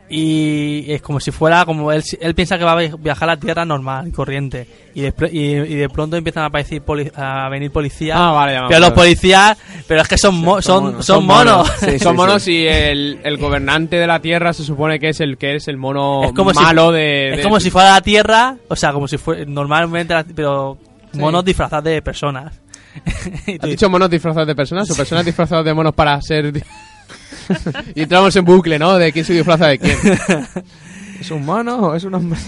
[0.09, 3.35] y es como si fuera como él, él piensa que va a vi- viajar a
[3.35, 7.49] la Tierra normal, corriente y de, y, y de pronto empiezan a aparecer poli- a
[7.49, 8.19] venir policías.
[8.21, 9.57] Ah, vale, pero los policías,
[9.89, 11.57] pero es que son mo- son, monos, son son monos.
[11.67, 11.73] monos.
[11.81, 12.53] Sí, Son monos sí.
[12.59, 15.79] y el, el gobernante de la Tierra se supone que es el que es el
[15.79, 18.93] mono Es como si- malo de, es de- como si fuera la Tierra, o sea,
[18.93, 20.77] como si fuera normalmente, pero
[21.15, 22.61] monos disfrazados de personas.
[23.61, 26.53] ¿Has dicho monos disfrazados de personas o personas disfrazadas de monos para ser...
[27.95, 28.99] y entramos en bucle, ¿no?
[28.99, 29.97] De quién se disfraza de quién.
[31.21, 32.39] ¿Es un mono o es un hombre?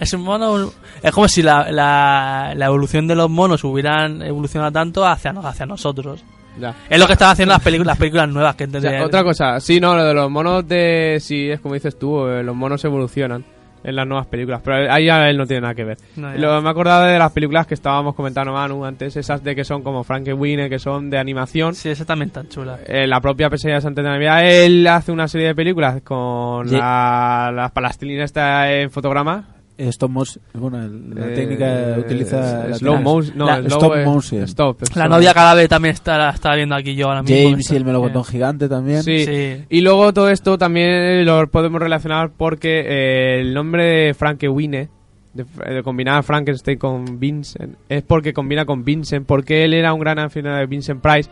[0.00, 0.72] es un mono.
[1.02, 5.66] Es como si la, la, la evolución de los monos hubieran evolucionado tanto hacia, hacia
[5.66, 6.24] nosotros.
[6.60, 6.74] Ya.
[6.88, 9.02] Es lo que están haciendo las películas, las películas nuevas que tendrían.
[9.02, 11.18] otra cosa, sí, no, lo de los monos de...
[11.20, 13.44] Sí, es como dices tú, eh, los monos evolucionan
[13.84, 15.98] en las nuevas películas, pero ahí ya él no tiene nada que ver.
[16.16, 16.32] No.
[16.36, 19.64] Lo- me he acordado de las películas que estábamos comentando, Manu, antes, esas de que
[19.64, 21.74] son como Frankenweenie, que son de animación.
[21.74, 22.78] Sí, esa también tan chula.
[22.86, 26.76] Eh, la propia pesadilla de Santa Navidad, él hace una serie de películas con Sí.
[26.76, 29.46] la, la plastilina esta en fotograma.
[29.78, 30.44] Stop motion.
[30.54, 30.78] Bueno,
[31.14, 32.68] la Eh, técnica utiliza.
[32.68, 33.36] la slow motion.
[33.38, 34.42] No, la- slow, stop eh, motion.
[34.44, 34.76] Stop.
[34.94, 37.50] La novia cadáver también está, la estaba viendo aquí yo ahora mismo.
[37.50, 39.02] James y el melocotón gigante también.
[39.02, 39.24] Sí.
[39.24, 39.64] Sí.
[39.70, 44.88] Y luego todo esto también lo podemos relacionar porque eh, el nombre de Frankenweenie,
[45.34, 45.44] de,
[45.74, 50.18] de combinar Frankenstein con Vincent, es porque combina con Vincent, porque él era un gran
[50.18, 51.30] aficionado de Vincent Price.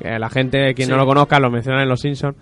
[0.00, 0.90] Que la gente, quien Sí.
[0.92, 2.34] no lo conozca, lo mencionan en Los Simpsons.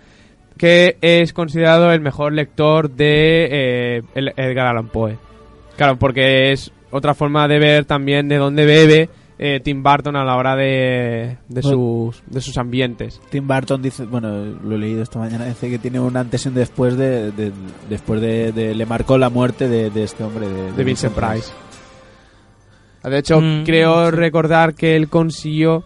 [0.59, 5.17] Que es considerado el mejor lector de eh, el- Edgar Allan Poe.
[5.77, 10.25] Claro, porque es otra forma de ver también de dónde bebe eh, Tim Burton a
[10.25, 12.11] la hora de, de, Bueno.
[12.11, 13.21] sus, de sus ambientes.
[13.31, 16.49] Tim Burton dice, bueno, lo he leído esta mañana, dice que tiene un antes y
[16.49, 17.53] un después de, de-
[17.89, 21.53] después de, de- le marcó la muerte de, de este hombre de, de Vincent Price.
[23.05, 25.85] De hecho, Mm, creo recordar que él consiguió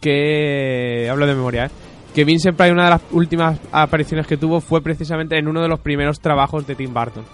[0.00, 1.70] que hablo de memoria, ¿eh?
[2.14, 5.68] Que Vincent Price una de las últimas apariciones que tuvo fue precisamente en uno de
[5.68, 7.24] los primeros trabajos de Tim Burton.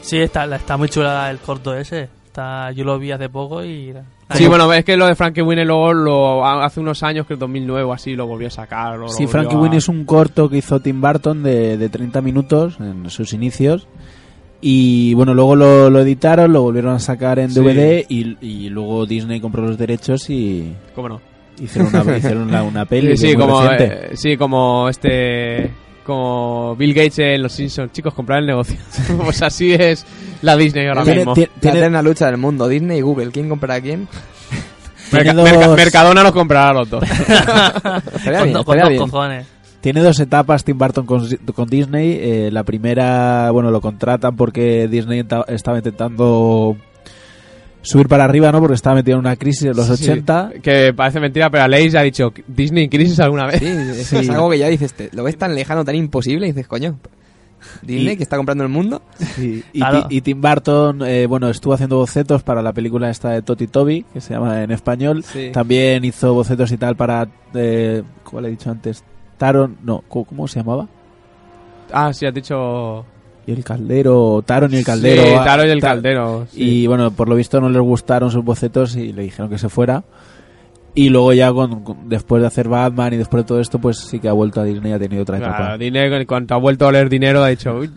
[0.00, 2.08] Sí, está, está muy chula el corto ese.
[2.26, 3.92] Está, yo lo vi hace poco y...
[4.34, 7.82] Sí, bueno, es que lo de Frankenweenie luego lo hace unos años, que en 2009
[7.84, 8.94] o así, lo volvió a sacar.
[8.94, 11.88] o lo Sí, Frankie a- Winnie es un corto que hizo Tim Burton de, de
[11.88, 13.86] 30 minutos en sus inicios.
[14.60, 17.60] Y bueno, luego lo, lo editaron, lo volvieron a sacar en Sí.
[17.60, 21.20] DVD y, y luego Disney compró los derechos y ¿Cómo no?
[21.60, 23.16] Hicieron una, hicieron una, una peli.
[23.16, 24.06] Sí, sí, muy como, reciente.
[24.12, 25.70] eh, sí, como este.
[26.04, 27.90] Como Bill Gates en Los Simpsons.
[27.92, 28.76] Chicos, comprar el negocio.
[29.24, 30.06] pues así es
[30.42, 31.34] la Disney ahora Tiene- mismo.
[31.34, 33.30] tiene- La tiene- eterna lucha del mundo, Disney y Google.
[33.32, 34.06] ¿Quién comprará a quién?
[35.10, 37.02] Merca- Merca- dos- Mercadona los comprará a los dos.
[38.14, 39.00] Estaría con, bien, do- con dos bien.
[39.02, 39.46] cojones.
[39.80, 42.18] Tiene dos etapas Tim Burton con, con Disney.
[42.20, 46.76] Eh, la primera, bueno, lo contratan porque Disney estaba intentando
[47.86, 48.60] subir para arriba, ¿no?
[48.60, 50.50] Porque estaba metido en una crisis en los Sí, 80.
[50.62, 53.60] Que parece mentira, pero Aleix ha dicho Disney crisis alguna vez.
[53.60, 53.66] Sí,
[54.00, 54.16] es, Sí.
[54.16, 56.98] es algo que ya dices, te- lo ves tan lejano, tan imposible, y dices, coño,
[57.82, 59.02] Disney Y- que está comprando el mundo.
[59.18, 60.06] Sí, y, Claro.
[60.08, 63.66] Ti- y Tim Burton, eh, bueno, estuvo haciendo bocetos para la película esta de Toti
[63.66, 65.22] Toby, que se llama en español.
[65.24, 65.50] Sí.
[65.52, 69.02] También hizo bocetos y tal para, eh, ¿cómo le he dicho antes?
[69.38, 70.88] Taron, no, ¿cómo, cómo se llamaba?
[71.92, 73.04] Ah, sí, has dicho.
[73.46, 75.22] Y el Caldero, Taron y el Caldero.
[75.22, 76.46] Sí, ah, Taro y el Ta- Caldero.
[76.52, 76.62] sí.
[76.82, 79.68] Y bueno, por lo visto no les gustaron sus bocetos y le dijeron que se
[79.68, 80.02] fuera.
[80.94, 83.98] Y luego ya con, con- después de hacer Batman y después de todo esto, pues
[83.98, 85.56] sí que ha vuelto a Disney y ha tenido otra etapa.
[85.58, 87.90] Claro, Disney, en cuanto ha vuelto a oler dinero, ha dicho: "Uy,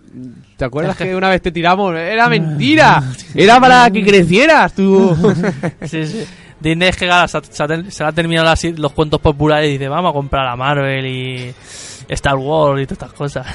[0.58, 1.96] ¿Te acuerdas que una vez te tiramos?
[1.96, 3.02] Era mentira.
[3.34, 5.16] Era para que crecieras tú.
[5.86, 6.26] Sí, sí.
[6.60, 9.88] Disney es que claro, se, ha- se ha terminado las- los cuentos populares y dice,
[9.88, 11.54] vamos a comprar a Marvel y
[12.10, 13.48] Star Wars y todas estas cosas.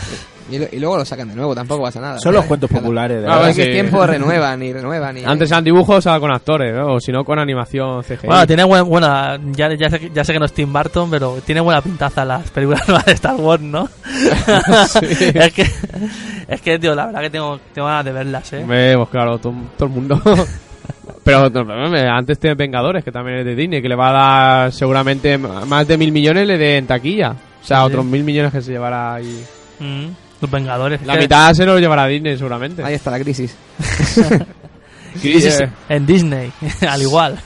[0.51, 2.19] Y, lo- y luego lo sacan de nuevo, tampoco pasa nada.
[2.19, 3.23] Son los cuentos populares.
[3.23, 3.55] de Ah, Cada verdad.
[3.65, 3.71] sí.
[3.71, 5.17] Tiempo renuevan y renuevan.
[5.19, 6.95] Y, Antes eran dibujos, ahora con actores, ¿no?
[6.95, 8.27] o si no, con animación CGI.
[8.27, 11.11] Bueno, tiene buen- buena, ya, ya, sé, que- ya sé que no es Tim Burton,
[11.11, 13.89] pero tiene buena pintaza las películas nuevas de Star Wars, ¿no?
[15.03, 15.67] es que,
[16.49, 18.59] es que, tío, la verdad que tengo, tengo ganas de verlas, ¿eh?
[18.63, 20.21] Hombre, pues claro, todo, todo el mundo.
[21.25, 21.51] Pero
[22.11, 24.13] antes tiene Vengadores, que también es de Disney, que le va a
[24.63, 27.31] dar seguramente más de mil millones le dé en taquilla.
[27.63, 29.43] O sea, Sí, otros mil millones que se llevará ahí.
[29.81, 30.09] Mm,
[30.45, 31.01] los Vengadores.
[31.01, 32.83] es La mitad se lo llevará Disney seguramente.
[32.85, 33.55] Ahí está la crisis.
[35.21, 36.51] crisis Eh, en Disney,
[36.89, 37.39] al igual.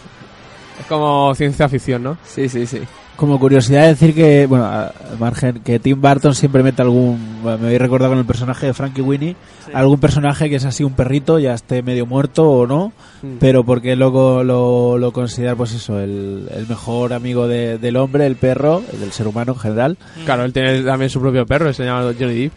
[0.80, 2.16] es como ciencia ficción, ¿no?
[2.26, 2.80] Sí, sí, sí.
[3.16, 7.50] Como curiosidad decir que, bueno, a- al margen, que Tim Burton siempre mete algún, me
[7.50, 9.34] habéis recordado con el personaje de Frankie Winnie,
[9.74, 13.38] algún personaje que es así un perrito, ya esté medio muerto o no, Mm.
[13.40, 18.24] pero porque luego lo, lo considera, pues eso, el, el mejor amigo de- del hombre,
[18.26, 19.98] el perro, del ser humano en general.
[20.24, 22.52] Claro, él tiene también su propio perro, se llama Johnny Depp.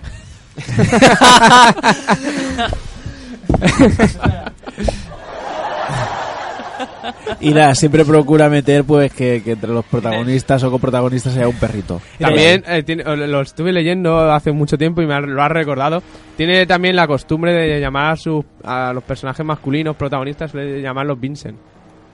[7.39, 11.55] Y nada, siempre procura meter, pues, que, que entre los protagonistas o coprotagonistas haya un
[11.55, 11.99] perrito.
[12.19, 16.03] También eh, tiene- lo estuve leyendo hace mucho tiempo y me ha- lo ha recordado.
[16.37, 21.19] Tiene también la costumbre de llamar a, sus, a los personajes masculinos protagonistas, de llamarlos
[21.19, 21.57] Vincent.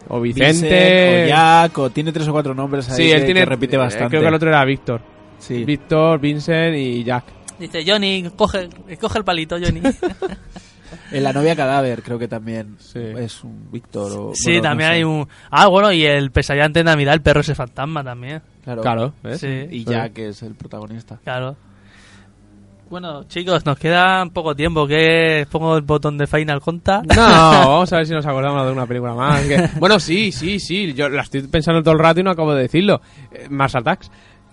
[0.08, 0.48] O Vicente.
[0.70, 3.40] Vincent, o Jack, o tiene tres o cuatro nombres ahí sí, él que- tiene.
[3.42, 4.10] que repite eh, bastante.
[4.10, 5.02] Creo que el otro era Víctor.
[5.40, 5.66] Sí.
[5.66, 7.26] Víctor, Vincent y Jack.
[7.60, 9.82] Dice, Johnny, coge, coge el palito, Johnny.
[11.12, 13.00] En la novia cadáver creo que también Sí.
[13.00, 14.32] es un Víctor o...
[14.34, 14.96] sí, bueno, no también sé.
[14.96, 15.28] hay un...
[15.52, 18.42] Ah, bueno, y el pesadillante de Navidad, el perro ese fantasma también.
[18.64, 18.82] Claro.
[18.82, 19.40] Claro, ¿ves?
[19.42, 21.20] Sí, Y Jack que es el protagonista.
[21.24, 21.56] claro.
[22.90, 24.88] Bueno, chicos, nos queda poco tiempo.
[24.88, 27.02] que Pongo el botón de Final Conta.
[27.16, 29.42] No, vamos a ver si nos acordamos de una película más.
[29.46, 30.94] que- Bueno, sí, sí, sí.
[30.94, 33.02] Yo la estoy pensando todo el rato y no acabo de decirlo.
[33.32, 34.10] Eh, Mars Attacks.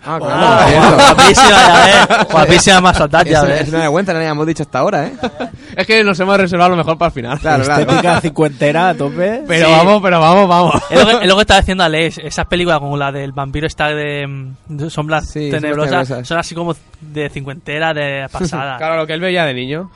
[0.07, 0.96] Ah, Ah, claro.
[1.14, 1.84] guapísima, ya
[2.16, 2.28] ves.
[2.30, 3.61] Guapísima más ataque, ya ves.
[3.62, 5.12] eso no me cuenta, no habíamos dicho hasta ahora, ¿eh?
[5.76, 7.38] Es que nos hemos reservado lo mejor para el final.
[7.40, 7.80] Claro, claro.
[7.82, 9.42] Estética cincuentera a tope.
[9.48, 9.72] Pero Sí.
[9.72, 10.74] vamos, pero vamos, vamos.
[10.90, 13.66] Es lo, que, es lo que estaba diciendo Alex, esas películas como la del vampiro
[13.66, 16.28] está de, mm, de sombras Sí, tenebrosas, sombras tenebrosas.
[16.28, 18.76] son así como de cincuentera, de pasada.
[18.76, 19.90] Claro, lo que él veía de niño.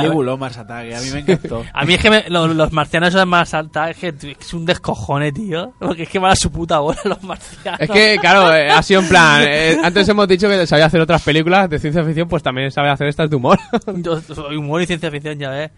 [0.00, 1.64] Película Mars Attack, a mí me encantó.
[1.72, 4.64] A mí es que me- lo- los, marcianos son más alta, es que es un
[4.64, 5.72] descojone, tío.
[5.78, 7.80] Porque es que van a su puta bola los marcianos.
[7.80, 9.42] Es que, claro, eh, ha sido en plan.
[9.46, 12.90] eh, antes hemos dicho que sabía hacer otras películas de ciencia ficción, pues también sabe
[12.90, 13.58] hacer estas de humor.
[13.96, 15.70] Yo soy humor y ciencia ficción, ya ves.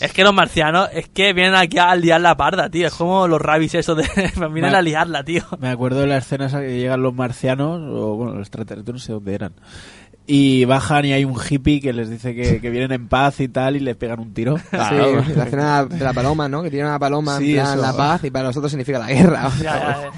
[0.00, 2.86] Es que los marcianos, es que vienen aquí a liar la parda, tío.
[2.86, 4.04] Es como los rabbits esos de...
[4.52, 5.42] vienen a liarla, tío.
[5.58, 9.00] Me acuerdo de la escena esa que llegan los marcianos, o bueno, los extraterrestres, no
[9.00, 9.54] sé dónde eran.
[10.30, 13.48] Y bajan y hay un hippie que les dice que, que vienen en paz y
[13.48, 14.58] tal, y les pegan un tiro.
[14.58, 16.62] Sí, la escena de la paloma, ¿no?
[16.62, 19.50] Que tiene una paloma Sí, en plan la paz y para nosotros significa la guerra.
[19.56, 20.10] Ya, ya, ya.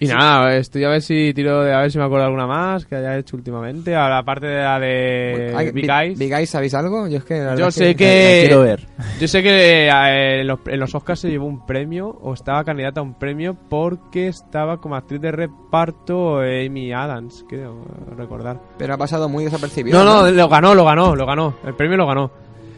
[0.00, 2.84] Y nada, estoy a ver si tiro de a ver si me acuerdo alguna más
[2.86, 3.94] que haya hecho últimamente.
[3.94, 6.18] A la parte de la de Big Big- Eyes.
[6.18, 7.08] Big Eyes, ¿sabéis algo?
[7.08, 8.44] Yo es que Yo sé que.
[8.46, 8.86] quiero ver.
[9.20, 12.64] Yo sé que eh, en, los, en los Oscars se llevó un premio o estaba
[12.64, 17.84] candidata a un premio porque estaba como actriz de reparto Amy Adams, creo
[18.16, 18.60] recordar.
[18.78, 20.02] Pero ha pasado muy desapercibido.
[20.04, 21.54] No, no, lo ganó, lo ganó, lo ganó.
[21.66, 22.30] El premio lo ganó.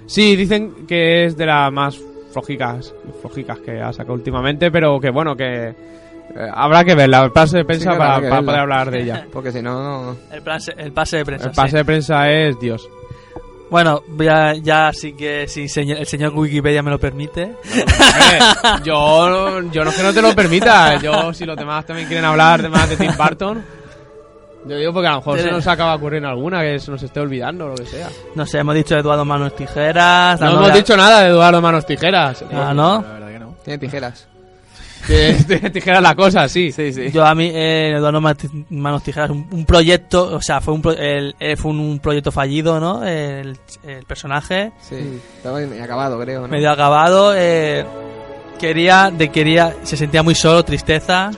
[0.07, 2.01] Sí, dicen que es de las más
[2.33, 5.75] flojicas, flojicas que ha sacado últimamente, pero que bueno, que
[6.37, 9.27] eh, habrá que verla, el pase de prensa para, poder hablar de ella.
[9.33, 10.17] Porque si no, no.
[10.31, 11.49] El, pase, el pase de prensa.
[11.49, 11.77] El pase sí.
[11.77, 12.89] de prensa es Dios.
[13.71, 17.43] Bueno, ya, ya sí que si señor- el señor Wikipedia me lo permite.
[17.43, 18.39] Eh,
[18.83, 20.97] yo, yo no es que no te lo permita.
[20.99, 23.63] Yo, si los demás también quieren hablar de más de Tim Burton,
[24.67, 27.21] yo digo porque a lo mejor se nos acaba ocurriendo alguna que se nos esté
[27.21, 28.09] olvidando o lo que sea.
[28.35, 30.41] No sé, hemos dicho Eduardo Manos Tijeras.
[30.41, 32.45] No hemos dicho nada de Eduardo Manos Tijeras.
[32.53, 33.03] Ah, ¿no?
[33.03, 33.57] La verdad que no.
[33.65, 34.28] Tiene tijeras.
[35.73, 36.73] Tijeras la cosa, sí.
[36.73, 37.11] Sí, sí.
[37.11, 38.37] Yo a mí, eh, Eduardo Ma-
[38.71, 41.99] Manos Tijeras, un, un proyecto, o sea, fue un, pro- el- eh, fue un, un
[41.99, 43.05] proyecto fallido, ¿no?
[43.05, 45.21] El, el personaje, Sí.
[45.37, 46.49] Estaba acabado, creo, ¿no?
[46.49, 47.85] medio acabado, eh,
[48.59, 51.31] quería, de quería, se sentía muy solo, tristeza.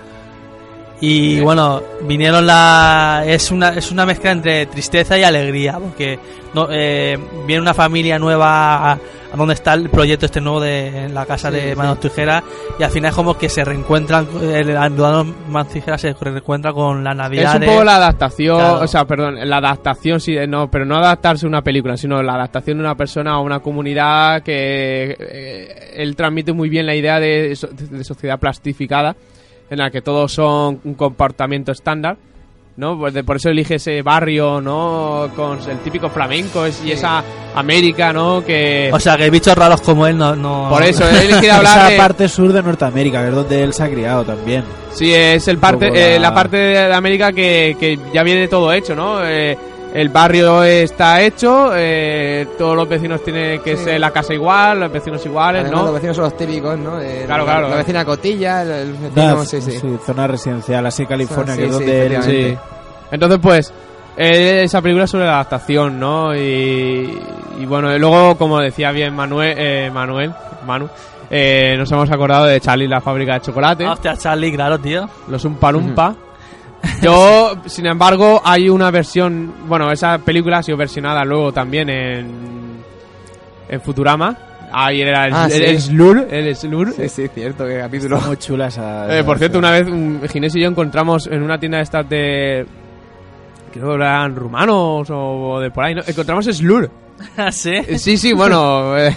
[1.00, 3.22] Y bueno, vinieron la.
[3.26, 6.18] Es una, es una mezcla entre tristeza y alegría, porque
[6.52, 11.04] no, eh, viene una familia nueva a, a donde está el proyecto este nuevo de
[11.06, 11.76] en la casa Sí, de sí.
[11.76, 12.42] Manos Tijeras,
[12.78, 14.74] y al final es como que se reencuentran, el
[15.48, 17.48] Manos Tijeras se reencuentra con la Navidad.
[17.50, 18.80] Es un de- poco la adaptación, Claro.
[18.82, 22.34] o sea, perdón, la adaptación, sí, no, pero no adaptarse a una película, sino la
[22.34, 27.18] adaptación de una persona a una comunidad que eh, él transmite muy bien la idea
[27.18, 27.56] de,
[27.90, 29.16] de sociedad plastificada,
[29.70, 32.16] en la que todos son un comportamiento estándar,
[32.76, 32.98] ¿no?
[32.98, 35.28] Pues de- por eso elige ese barrio, ¿no?
[35.36, 37.22] Con el típico flamenco es- y esa
[37.54, 38.44] América, ¿no?
[38.44, 38.90] Que...
[38.92, 40.34] O sea, que bichos raros como él no.
[40.36, 41.96] no por eso, él quiere hablar Esa de...
[41.96, 44.64] parte sur de Norteamérica, que es donde él se ha criado también.
[44.92, 48.22] Sí, es el parte, Como eh, la- la parte de de América que, que ya
[48.22, 49.24] viene todo hecho, ¿no?
[49.24, 49.56] Eh,
[49.94, 53.84] el barrio está hecho, eh, todos los vecinos tienen que Sí.
[53.84, 55.94] ser la casa igual, los vecinos iguales, Además, los ¿no?
[55.94, 57.00] vecinos son los típicos, ¿no?
[57.00, 57.68] Eh, Claro, la, claro.
[57.70, 59.80] La vecina Cotilla, el, el vecino, Nada, sí, sí.
[60.06, 62.22] zona residencial, así California, Sí, que es sí, donde él...
[62.22, 62.58] Sí.
[63.10, 63.72] Entonces, pues,
[64.16, 66.34] eh, esa película es sobre la adaptación, ¿no?
[66.36, 67.18] Y,
[67.58, 70.32] y bueno, y luego, como decía bien Manuel, eh, Manuel,
[70.66, 70.88] Manu,
[71.30, 73.84] eh, nos hemos acordado de Charlie la fábrica de chocolate.
[73.86, 75.08] Ah, Hostia, Charlie, claro, tío.
[75.28, 76.14] Los Umpa Lumpa.
[77.02, 79.52] Yo, sin embargo, hay una versión.
[79.66, 82.80] Bueno, esa película ha sido versionada luego también en.
[83.68, 84.36] En Futurama.
[84.72, 85.62] Ahí era el, Ah, el- sí.
[85.64, 86.92] el Slur, el Slur.
[86.92, 88.16] Sí, sí, cierto, qué capítulo.
[88.16, 89.18] Está muy chula esa...
[89.18, 92.08] Eh, por cierto, una vez un Ginés y yo encontramos en una tienda de estas
[92.08, 92.66] de...
[93.72, 96.02] Creo que eran rumanos o de por ahí, ¿no?
[96.06, 96.88] Encontramos Slur.
[97.50, 97.70] ¿Sí?
[97.70, 99.14] Eh, Sí, sí, bueno, eh,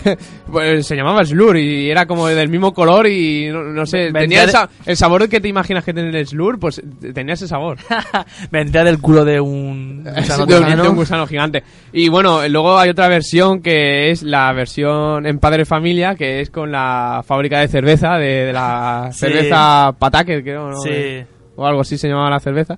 [0.52, 4.44] pues se llamaba Slur y era como del mismo color y no, no sé, tenía
[4.44, 6.82] el, sa- el sabor que te imaginas que tiene el Slur, pues
[7.14, 7.78] tenía ese sabor.
[8.52, 10.84] Vendría del culo de un gusano de, un, tejano.
[10.84, 11.64] de un gusano gigante.
[11.92, 16.50] Y bueno, luego hay otra versión que es la versión en Padre Familia, que es
[16.50, 19.20] con la fábrica de cerveza, de, de la Sí.
[19.20, 20.78] cerveza Pataque, creo, ¿no?
[20.82, 21.24] Sí.
[21.56, 22.78] O algo así se llamaba la cerveza.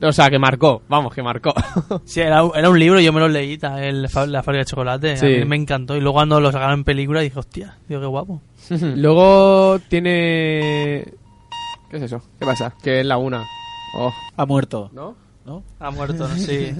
[0.00, 1.52] O sea, que marcó, vamos, que marcó.
[2.04, 4.08] Sí, era, un- era un libro, yo me lo leí, el, la
[4.42, 5.16] fábrica de chocolate.
[5.16, 5.26] Sí.
[5.26, 5.96] A mí me encantó.
[5.96, 8.40] Y luego cuando lo sacaron en película dije, hostia, tío, qué guapo.
[8.96, 11.04] luego tiene...
[11.90, 12.22] ¿Qué es eso?
[12.38, 12.74] ¿Qué pasa?
[12.82, 13.42] que es la una.
[13.96, 14.90] Oh, Ha muerto.
[14.92, 15.16] ¿no?
[15.46, 15.64] ¿No?
[15.80, 16.34] Ha muerto, ¿no?
[16.36, 16.70] Sí.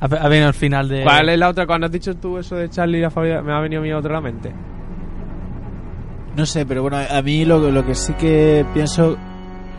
[0.00, 1.02] Ha, ha venido el final de...
[1.02, 1.66] ¿Cuál es la otra?
[1.66, 3.92] Cuando has dicho tú eso de Charlie y la fábrica, me ha venido a mí
[3.92, 4.52] otra a la mente.
[6.36, 9.16] No sé, pero bueno, a mí lo, lo que sí que pienso...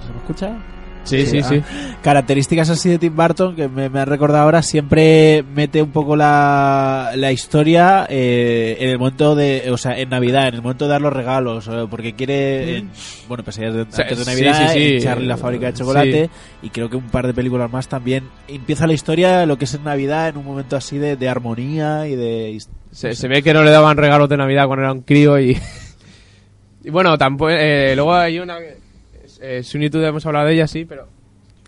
[0.05, 0.57] ¿Se me escucha?
[1.03, 1.61] Sí, sí, sí.
[2.03, 6.15] Características así de Tim Burton que me, me ha recordado ahora, siempre mete un poco
[6.15, 10.85] la, la historia eh, en el momento de, o sea, en Navidad, en el momento
[10.85, 12.91] de dar los regalos, eh, porque quiere, en-
[13.27, 16.29] bueno, pues antes de, Sí, antes de Navidad, sí, Charlie la fábrica de chocolate,
[16.61, 19.73] y creo que un par de películas más también, empieza la historia, lo que es
[19.73, 22.57] en Navidad, en un momento así de, de armonía y de...
[22.91, 25.57] Se, se ve que no le daban regalos de Navidad cuando era un crío y...
[26.83, 27.49] y bueno, tampoco...
[27.51, 28.57] eh, luego hay una...
[29.41, 31.07] Eh, Sunitude hemos hablado de ella, sí, pero...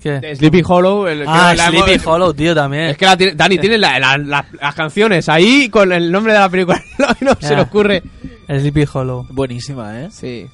[0.02, 0.20] ¿Qué?
[0.20, 1.08] de Sleepy Hollow...
[1.08, 2.84] el- Ah, que la hemos- Sleepy Hollow, tío, también.
[2.90, 6.34] Es que la tiene- Dani tiene la- la- la- las canciones ahí con el nombre
[6.34, 6.82] de la película.
[7.00, 8.04] no, no se le ocurre.
[8.48, 9.26] Sleepy Hollow.
[9.30, 10.10] Buenísima, ¿eh?
[10.12, 10.46] Sí.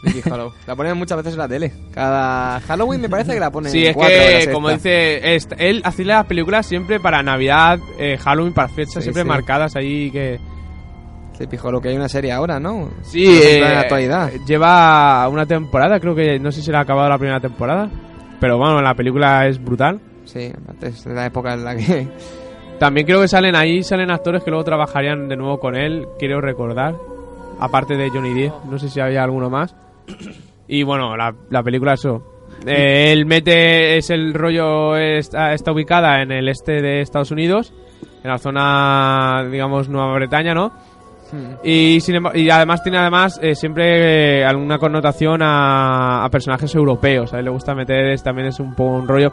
[0.00, 0.52] Sleepy Hollow.
[0.66, 1.72] La ponen muchas veces en la tele.
[1.92, 6.04] Cada Halloween me parece que la ponen Sí, es cuatro que, como dice, él hace
[6.04, 9.28] las películas siempre para Navidad, eh, Halloween, para fechas Sí, siempre sí.
[9.28, 10.40] marcadas ahí que...
[11.34, 12.90] Sleepy Hollow, que hay una serie ahora, ¿no?
[13.02, 14.30] Sí, eh, en la actualidad.
[14.46, 17.90] lleva una temporada, creo que no sé si le ha acabado la primera temporada,
[18.40, 20.00] pero bueno, la película es brutal.
[20.24, 22.08] Sí, de la época en la que...
[22.78, 26.40] También creo que salen ahí, salen actores que luego trabajarían de nuevo con él, quiero
[26.40, 26.96] recordar,
[27.60, 29.76] aparte de Johnny Depp, no sé si había alguno más.
[30.66, 32.22] Y bueno, la, la película eso.
[32.66, 37.72] Eh, él mete, es el rollo, está, está ubicada en el este de Estados Unidos,
[38.22, 40.72] en la zona, digamos, Nueva Bretaña, ¿no?
[41.62, 47.32] Y, sin y además tiene además eh, siempre eh, alguna connotación a, personajes europeos.
[47.32, 49.32] A él le gusta meter, también es un poco un rollo.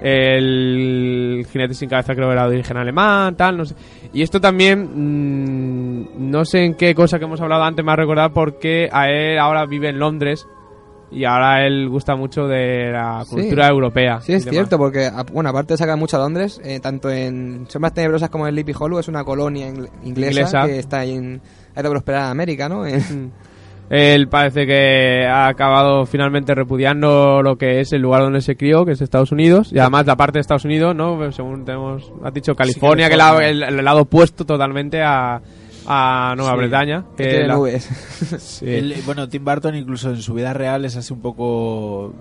[0.00, 3.74] El jinete sin cabeza creo que era de origen alemán, tal, no sé.
[4.12, 7.96] Y esto también, mm, no sé en qué cosa que hemos hablado antes me ha
[7.96, 10.46] recordado porque a él ahora vive en Londres
[11.12, 13.30] y ahora él gusta mucho de la Sí.
[13.36, 14.20] cultura europea.
[14.20, 17.66] Sí, es cierto, porque, a- bueno, aparte de sacar mucho a Londres, eh, tanto en
[17.68, 20.66] Sombras Tenebrosas como en Sleepy Hollow, es una colonia ingl- inglesa, Inglesa.
[20.66, 21.40] que está ahí en...
[21.74, 22.86] Ha de prosperar en América, ¿no?
[22.86, 23.30] En- Mm.
[23.90, 28.86] Él parece que ha acabado finalmente repudiando lo que es el lugar donde se crió,
[28.86, 31.30] que es Estados Unidos, y además la parte de Estados Unidos, ¿no?
[31.30, 33.48] Según tenemos, has dicho California, que California.
[33.50, 35.42] el, el, el lado opuesto totalmente a,
[35.86, 36.58] a Nueva Sí.
[36.58, 37.04] Bretaña.
[37.16, 37.84] que Que tiene la- nubes.
[38.38, 38.64] sí.
[38.68, 42.14] Él, bueno, Tim Burton incluso en su vida real es así un poco...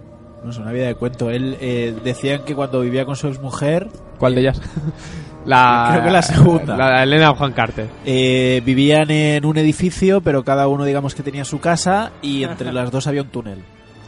[0.43, 1.30] No sé, una vida de cuento.
[1.30, 3.88] Él eh, decían que cuando vivía con su exmujer
[4.18, 4.59] ¿Cuál de ellas?
[5.45, 6.76] la, Creo que la segunda.
[6.76, 7.88] La Elena Juan Carter.
[8.05, 12.74] eh, vivían en un edificio, pero cada uno digamos que tenía su casa y entre
[12.74, 13.59] las dos había un túnel.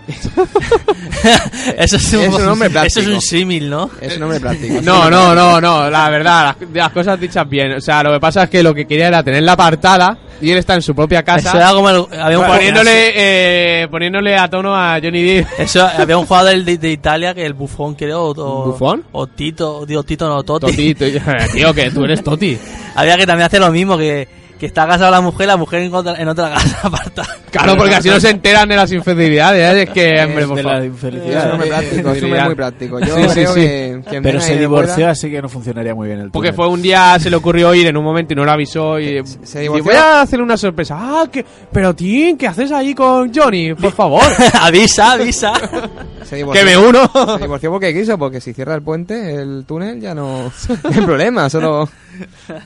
[1.78, 3.12] Eso es un, Es un Eso es práctico.
[3.14, 3.90] un símil, ¿no?
[4.02, 4.82] Es un práctico.
[4.82, 7.74] No, no, no, no, la verdad, las, las cosas dichas bien.
[7.74, 10.58] O sea, lo que pasa es que lo que quería era tenerla apartada y él
[10.58, 11.50] está en su propia casa.
[11.50, 15.48] Eso era como el- había un jugador- poniéndole, eh, poniéndole a tono a Johnny Depp.
[15.60, 19.04] Eso, había un jugador de, de Italia que el Bufón creo o, o- ¿Bufón?
[19.14, 20.68] o Tito, digo Tito no, Totti.
[20.68, 21.22] Toti, t-
[21.54, 22.58] tío, que tú eres Toti.
[22.96, 24.28] Había que también hacer lo mismo que,
[24.64, 27.24] que está casada la mujer, la mujer en otra, en otra casa aparta.
[27.52, 29.76] Claro, porque así no se enteran de las infidelidades.
[29.76, 29.82] ¿eh?
[29.84, 30.84] Es que, hombre, por favor.
[30.84, 33.00] Es un hombre práctico, es muy práctico.
[33.02, 33.60] Yo Sí, creo sí.
[33.60, 34.02] que...
[34.10, 36.56] que Pero se divorció, pueda- así que no funcionaría muy bien el Porque túnel.
[36.56, 38.98] fue un día, se le ocurrió ir en un momento y no lo avisó.
[39.02, 39.84] Y, se y divorció.
[39.84, 40.96] voy a hacerle una sorpresa.
[40.98, 43.74] Ah, que, pero Tim, ¿qué haces ahí con Johnny?
[43.74, 44.24] Por favor,
[44.62, 45.52] avisa, avisa.
[46.24, 46.64] Se divorció.
[46.66, 47.12] que me uno.
[47.38, 50.44] Se divorció porque quiso, porque si cierra el puente, el túnel ya no,
[50.84, 51.90] no hay problema, solo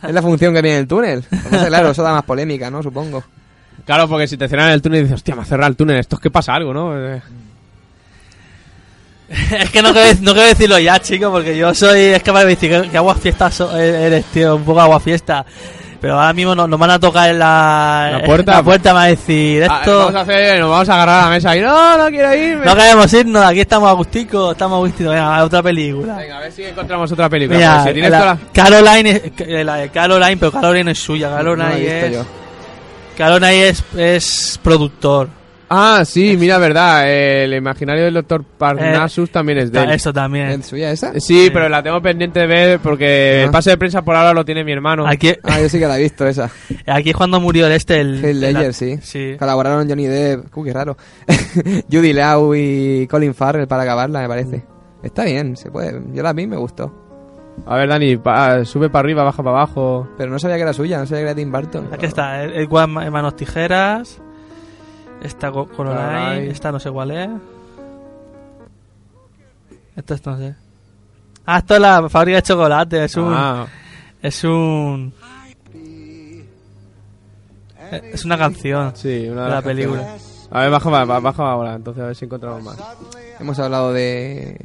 [0.08, 1.24] es la función que tiene el túnel.
[1.32, 2.82] Entonces, claro, eso da más polémica, ¿no?
[2.84, 3.24] Supongo.
[3.86, 5.98] Claro, porque si te cierran el túnel y dices, hostia, me ha cerrado el túnel,
[6.00, 6.98] esto es que pasa algo, ¿no?
[6.98, 7.22] Eh,
[9.60, 12.00] es que no quiero, no quiero decirlo ya, chico, porque yo soy.
[12.00, 15.46] Es que me decir que, que agua fiesta so- eres, tío, un poco agua fiesta.
[16.00, 18.52] Pero ahora mismo nos, nos van a tocar en la, ¿La puerta?
[18.54, 19.98] La puerta va a decir ah, esto.
[20.00, 22.66] vamos a hacer, nos vamos a agarrar a la mesa y no, no quiero irme.
[22.66, 25.10] No queremos irnos, aquí estamos a gustico, estamos a gustito.
[25.10, 26.18] Venga, a otra película.
[26.18, 27.58] Venga, a ver si encontramos otra película.
[27.58, 30.84] Mira, porque si tienes la- toda la- Caroline, es- eh, la de Caroline, pero Caroline
[30.86, 32.14] no es suya, Caroline es.
[32.14, 32.26] yo.
[33.44, 35.30] Ahí es, es productor.
[35.70, 37.10] Ah, sí, mira, verdad.
[37.12, 39.92] El imaginario del doctor Parnassus también es de él.
[39.92, 40.48] Eso también.
[40.48, 41.12] ¿Es suya esa?
[41.14, 41.50] Sí, Sí.
[41.52, 43.52] pero la tengo pendiente de ver porque el Ah.
[43.52, 45.06] pase de prensa por ahora lo tiene mi hermano.
[45.06, 46.50] Aquí, Ah, yo sí que la he visto esa.
[46.86, 48.40] aquí es cuando murió el este, el...
[48.40, 48.98] Ledger, el- sí.
[49.02, 49.36] Sí.
[49.38, 50.96] Colaboraron Johnny Depp, uy, qué raro.
[51.92, 54.64] Judy Lau y Colin Farrell para acabarla, me parece.
[55.04, 56.02] Está bien, se puede.
[56.14, 56.94] Yo la vi me gustó.
[57.66, 60.08] A ver, Dani, pa- sube para arriba, baja para abajo.
[60.18, 61.90] Pero no sabía que era suya, no sabía que era Tim Burton.
[61.92, 64.22] Aquí está, el, el manos tijeras.
[65.22, 66.52] Esta co- Coraline, Coraline.
[66.52, 67.30] esta no sé cuál es.
[69.96, 70.56] Esto es- no sé.
[71.46, 73.34] Ah, esto es la fábrica de chocolate, es un...
[73.34, 73.66] Ah,
[74.22, 75.14] Es un...
[78.12, 79.98] Es una canción sí, una de de la las película.
[80.02, 80.48] canciones.
[80.52, 82.78] A ver, baja, baja, baja ahora, entonces a ver si encontramos más.
[83.40, 84.58] Hemos hablado de...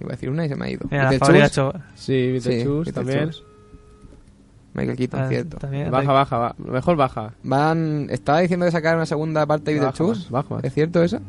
[0.00, 0.86] Iba a decir una y se me ha ido.
[0.90, 1.84] Mira, la fábrica de chocolate.
[1.94, 3.18] Sí, Beetlejuice Sí, también.
[3.20, 3.53] Beetlejuice.
[4.74, 5.56] Michael Keaton, Ah, cierto.
[5.58, 5.90] también.
[5.90, 7.32] Baja, baja, va- mejor baja.
[7.42, 8.08] Van...
[8.10, 10.30] Estaba diciendo de sacar una segunda parte de Baja Beetlejuice.
[10.30, 10.58] baja.
[10.62, 11.20] ¿Es cierto eso?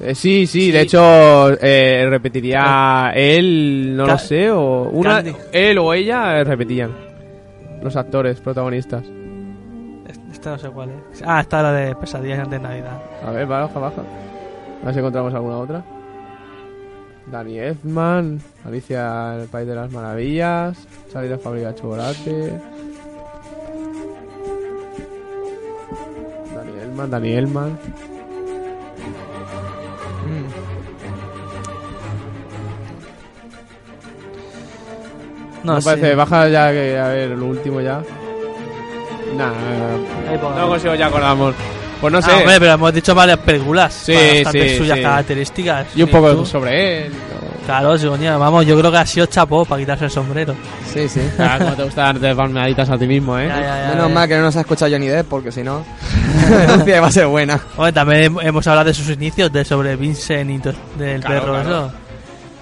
[0.00, 5.34] Eh, sí, sí, de hecho eh, repetiría él, no Ca- lo sé, o una, Candy.
[5.52, 6.90] él o ella eh, repetían
[7.82, 9.04] los actores protagonistas.
[10.32, 11.22] Esta no sé cuál es.
[11.26, 13.00] Ah, esta es la de Pesadillas antes de Navidad.
[13.24, 14.02] A ver, baja, baja.
[14.82, 15.84] A ver si encontramos alguna otra.
[17.30, 20.76] Danny Elfman, Alicia el País de las Maravillas,
[21.12, 22.52] Salida Fábrica de Chocolate.
[27.02, 27.78] Elfman, Danny Elfman.
[30.26, 30.46] Mm.
[35.64, 35.90] No, No, sé.
[35.90, 38.02] parece, baja ya, que, a ver, lo último ya.
[39.36, 39.50] Nah,
[40.58, 41.54] no consigo, ya acordamos.
[42.00, 42.32] Pues no Ah, sé.
[42.32, 43.94] hombre, pero hemos dicho varias películas.
[43.94, 44.14] Sí,
[44.50, 45.02] sí, suyas sí.
[45.04, 45.86] características.
[45.94, 46.44] y un poco tú.
[46.46, 47.12] sobre él.
[47.64, 50.52] Claro, sí, coño, vamos, yo creo que ha sido chapó para quitarse el sombrero.
[50.92, 51.20] Sí, sí.
[51.38, 53.46] Ah, como te gusta darte palmeaditas a ti mismo, ¿eh?
[53.46, 54.14] Ya, ya, ya, Menos ya.
[54.14, 55.84] mal que no nos ha escuchado Johnny Depp, porque si no...
[57.00, 57.60] va a ser buena.
[57.94, 60.58] También hem- hemos hablado de sus inicios, de sobre Vincent y
[60.98, 61.70] del Claro, perro, claro.
[61.86, 61.92] eso.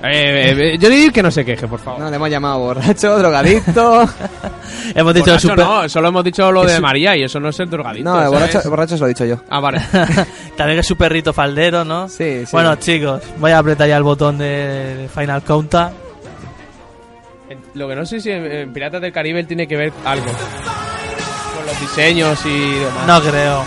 [0.03, 2.01] Eh, eh, yo digo que no se queje, por favor.
[2.01, 4.09] No, le hemos llamado borracho, drogadicto...
[4.95, 7.51] Hemos dicho Borracho super- no, solo hemos dicho lo de su- María y eso no
[7.51, 8.09] es el drogadito.
[8.11, 9.37] No, el borracho, es- el borracho se lo he dicho yo.
[9.51, 9.83] Ah, vale.
[10.57, 12.09] también es su perrito faldero, ¿no?
[12.09, 12.49] Sí, sí.
[12.53, 15.93] Bueno, chicos, voy a apretar ya el botón de Final Countdown.
[17.75, 20.31] Lo que no sé si en, en Piratas del Caribe él tiene que ver algo.
[21.71, 23.07] Los diseños y demás.
[23.07, 23.65] No creo.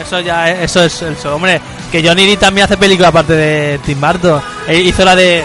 [0.00, 1.60] Eso ya es, eso es eso, hombre,
[1.90, 4.42] que Johnny Depp también hace películas aparte de Tim Burton.
[4.66, 5.44] Él hizo la de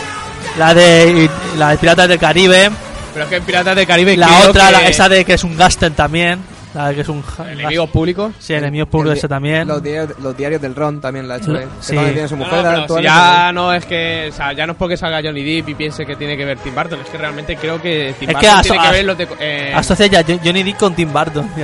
[0.57, 2.71] la de la de Piratas del Caribe,
[3.13, 5.43] Pero es que en Piratas del Caribe la otra, que la- esa de que es
[5.43, 6.39] un Gaster también,
[6.77, 8.33] la de que es un enemigos públicos.
[8.39, 9.67] Sí, enemigos públicos El- ese también.
[9.67, 11.67] Los diarios, los diarios del Ron también la ha hecho él.
[11.79, 11.93] Sí.
[11.97, 14.95] Tiene su No, mujer si ya no es que, o sea, ya no es porque
[14.97, 17.81] salga Johnny Depp y piense que tiene que ver Tim Burton, es que realmente creo
[17.81, 20.39] que Tim Es Burton que aso- tiene que ver los de, eh, Asocia ya Jo-
[20.43, 21.49] Johnny Depp con Tim Burton.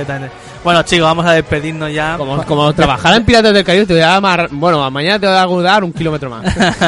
[0.64, 2.16] Bueno, chicos, vamos a despedirnos ya.
[2.16, 5.36] como, como trabajar en Piratas del Caribe te voy a dar, bueno, mañana te voy
[5.36, 6.42] a dar un kilómetro más.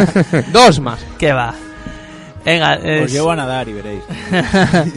[0.52, 0.98] Dos más.
[1.18, 1.52] ¿Qué va?
[2.44, 4.02] Venga, Os es- llevo a nadar y veréis.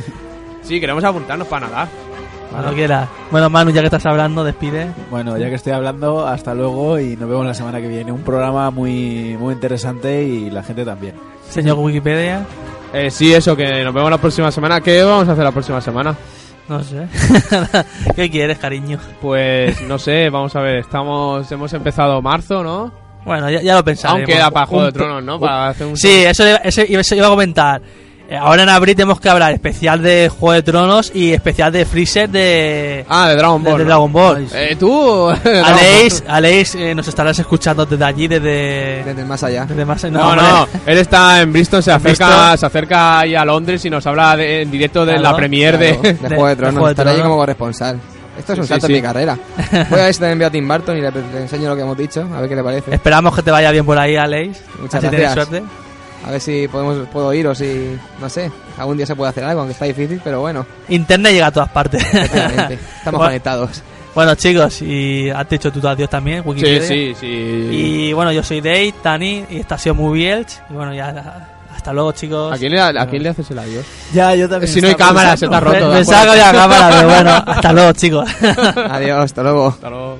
[0.63, 1.87] Sí, queremos apuntarnos para nadar.
[2.51, 3.09] Cuando quieras.
[3.31, 4.87] Bueno, Manu, ya que estás hablando, despide.
[5.09, 8.11] Bueno, ya que estoy hablando, hasta luego y nos vemos la semana que viene.
[8.11, 11.15] Un programa muy, muy interesante y la gente también.
[11.49, 12.45] Señor Wikipedia.
[12.93, 14.81] Eh, sí, eso, que nos vemos la próxima semana.
[14.81, 16.15] ¿Qué vamos a hacer la próxima semana?
[16.67, 17.07] No sé.
[18.15, 18.99] ¿Qué quieres, cariño?
[19.21, 22.91] Pues no sé, vamos a ver, estamos hemos empezado marzo, ¿no?
[23.25, 24.21] Bueno, ya, ya lo pensaremos.
[24.21, 25.39] Aún queda para Juego de Tronos, ¿no?
[25.39, 27.81] Para hacer un Sí, eso, eso iba a comentar.
[28.31, 31.83] Eh, Ahora en abril tenemos que hablar especial de Juego de Tronos y especial de
[31.83, 33.77] Freezer de, Ah, de Dragon Ball.
[33.79, 33.87] de ¿no?
[33.89, 34.47] Dragon Ball.
[34.53, 35.27] Eh, tú.
[35.65, 39.03] Aleix, Aleix eh, nos estarás escuchando desde allí, desde...
[39.03, 39.65] Desde más allá.
[39.65, 40.45] desde más, No, hombre.
[40.47, 42.57] no, él está en Bristol, se acerca, Bristol.
[42.59, 45.77] se acerca ahí a Londres y nos habla de- en directo de Claro, la premier
[45.77, 46.13] Claro, de...
[46.13, 46.73] de, Juego de de Tronos.
[46.75, 47.99] Juego de Estaré allí como corresponsal.
[48.37, 48.93] Esto es un Sí, salto sí.
[48.93, 49.37] en mi carrera.
[49.89, 51.81] Voy a ver si también veo a Tim Burton y le, le enseño lo que
[51.81, 52.93] hemos dicho, a ver qué le parece.
[52.93, 54.61] Esperamos que te vaya bien por ahí, Aleix.
[54.79, 55.47] Muchas Así tienes gracias.
[55.47, 55.65] suerte.
[56.25, 59.43] A ver si podemos, puedo ir o si, no sé, algún día se puede hacer
[59.43, 62.03] algo, aunque está difícil, pero bueno, Internet llega a todas partes.
[62.13, 63.19] estamos Bueno.
[63.19, 63.81] conectados.
[64.13, 66.81] bueno, chicos, y has dicho tu adiós también, Sí, Wikipedia.
[66.87, 67.27] sí, sí.
[67.27, 70.51] Y bueno, yo soy Dave, Tani, y esta ha sido Movie Elch.
[70.69, 72.51] Y bueno, ya hasta luego, chicos.
[72.53, 73.85] ¿A quién, le, ¿A quién le haces el adiós?
[74.13, 74.71] Ya, yo también.
[74.73, 75.71] Si no hay cámara, se pensando.
[75.71, 75.93] te ha roto.
[75.93, 78.29] Me, me saco ya la cámara, pero bueno, hasta luego, chicos.
[78.91, 79.67] Adiós, hasta luego.
[79.69, 80.19] Hasta luego.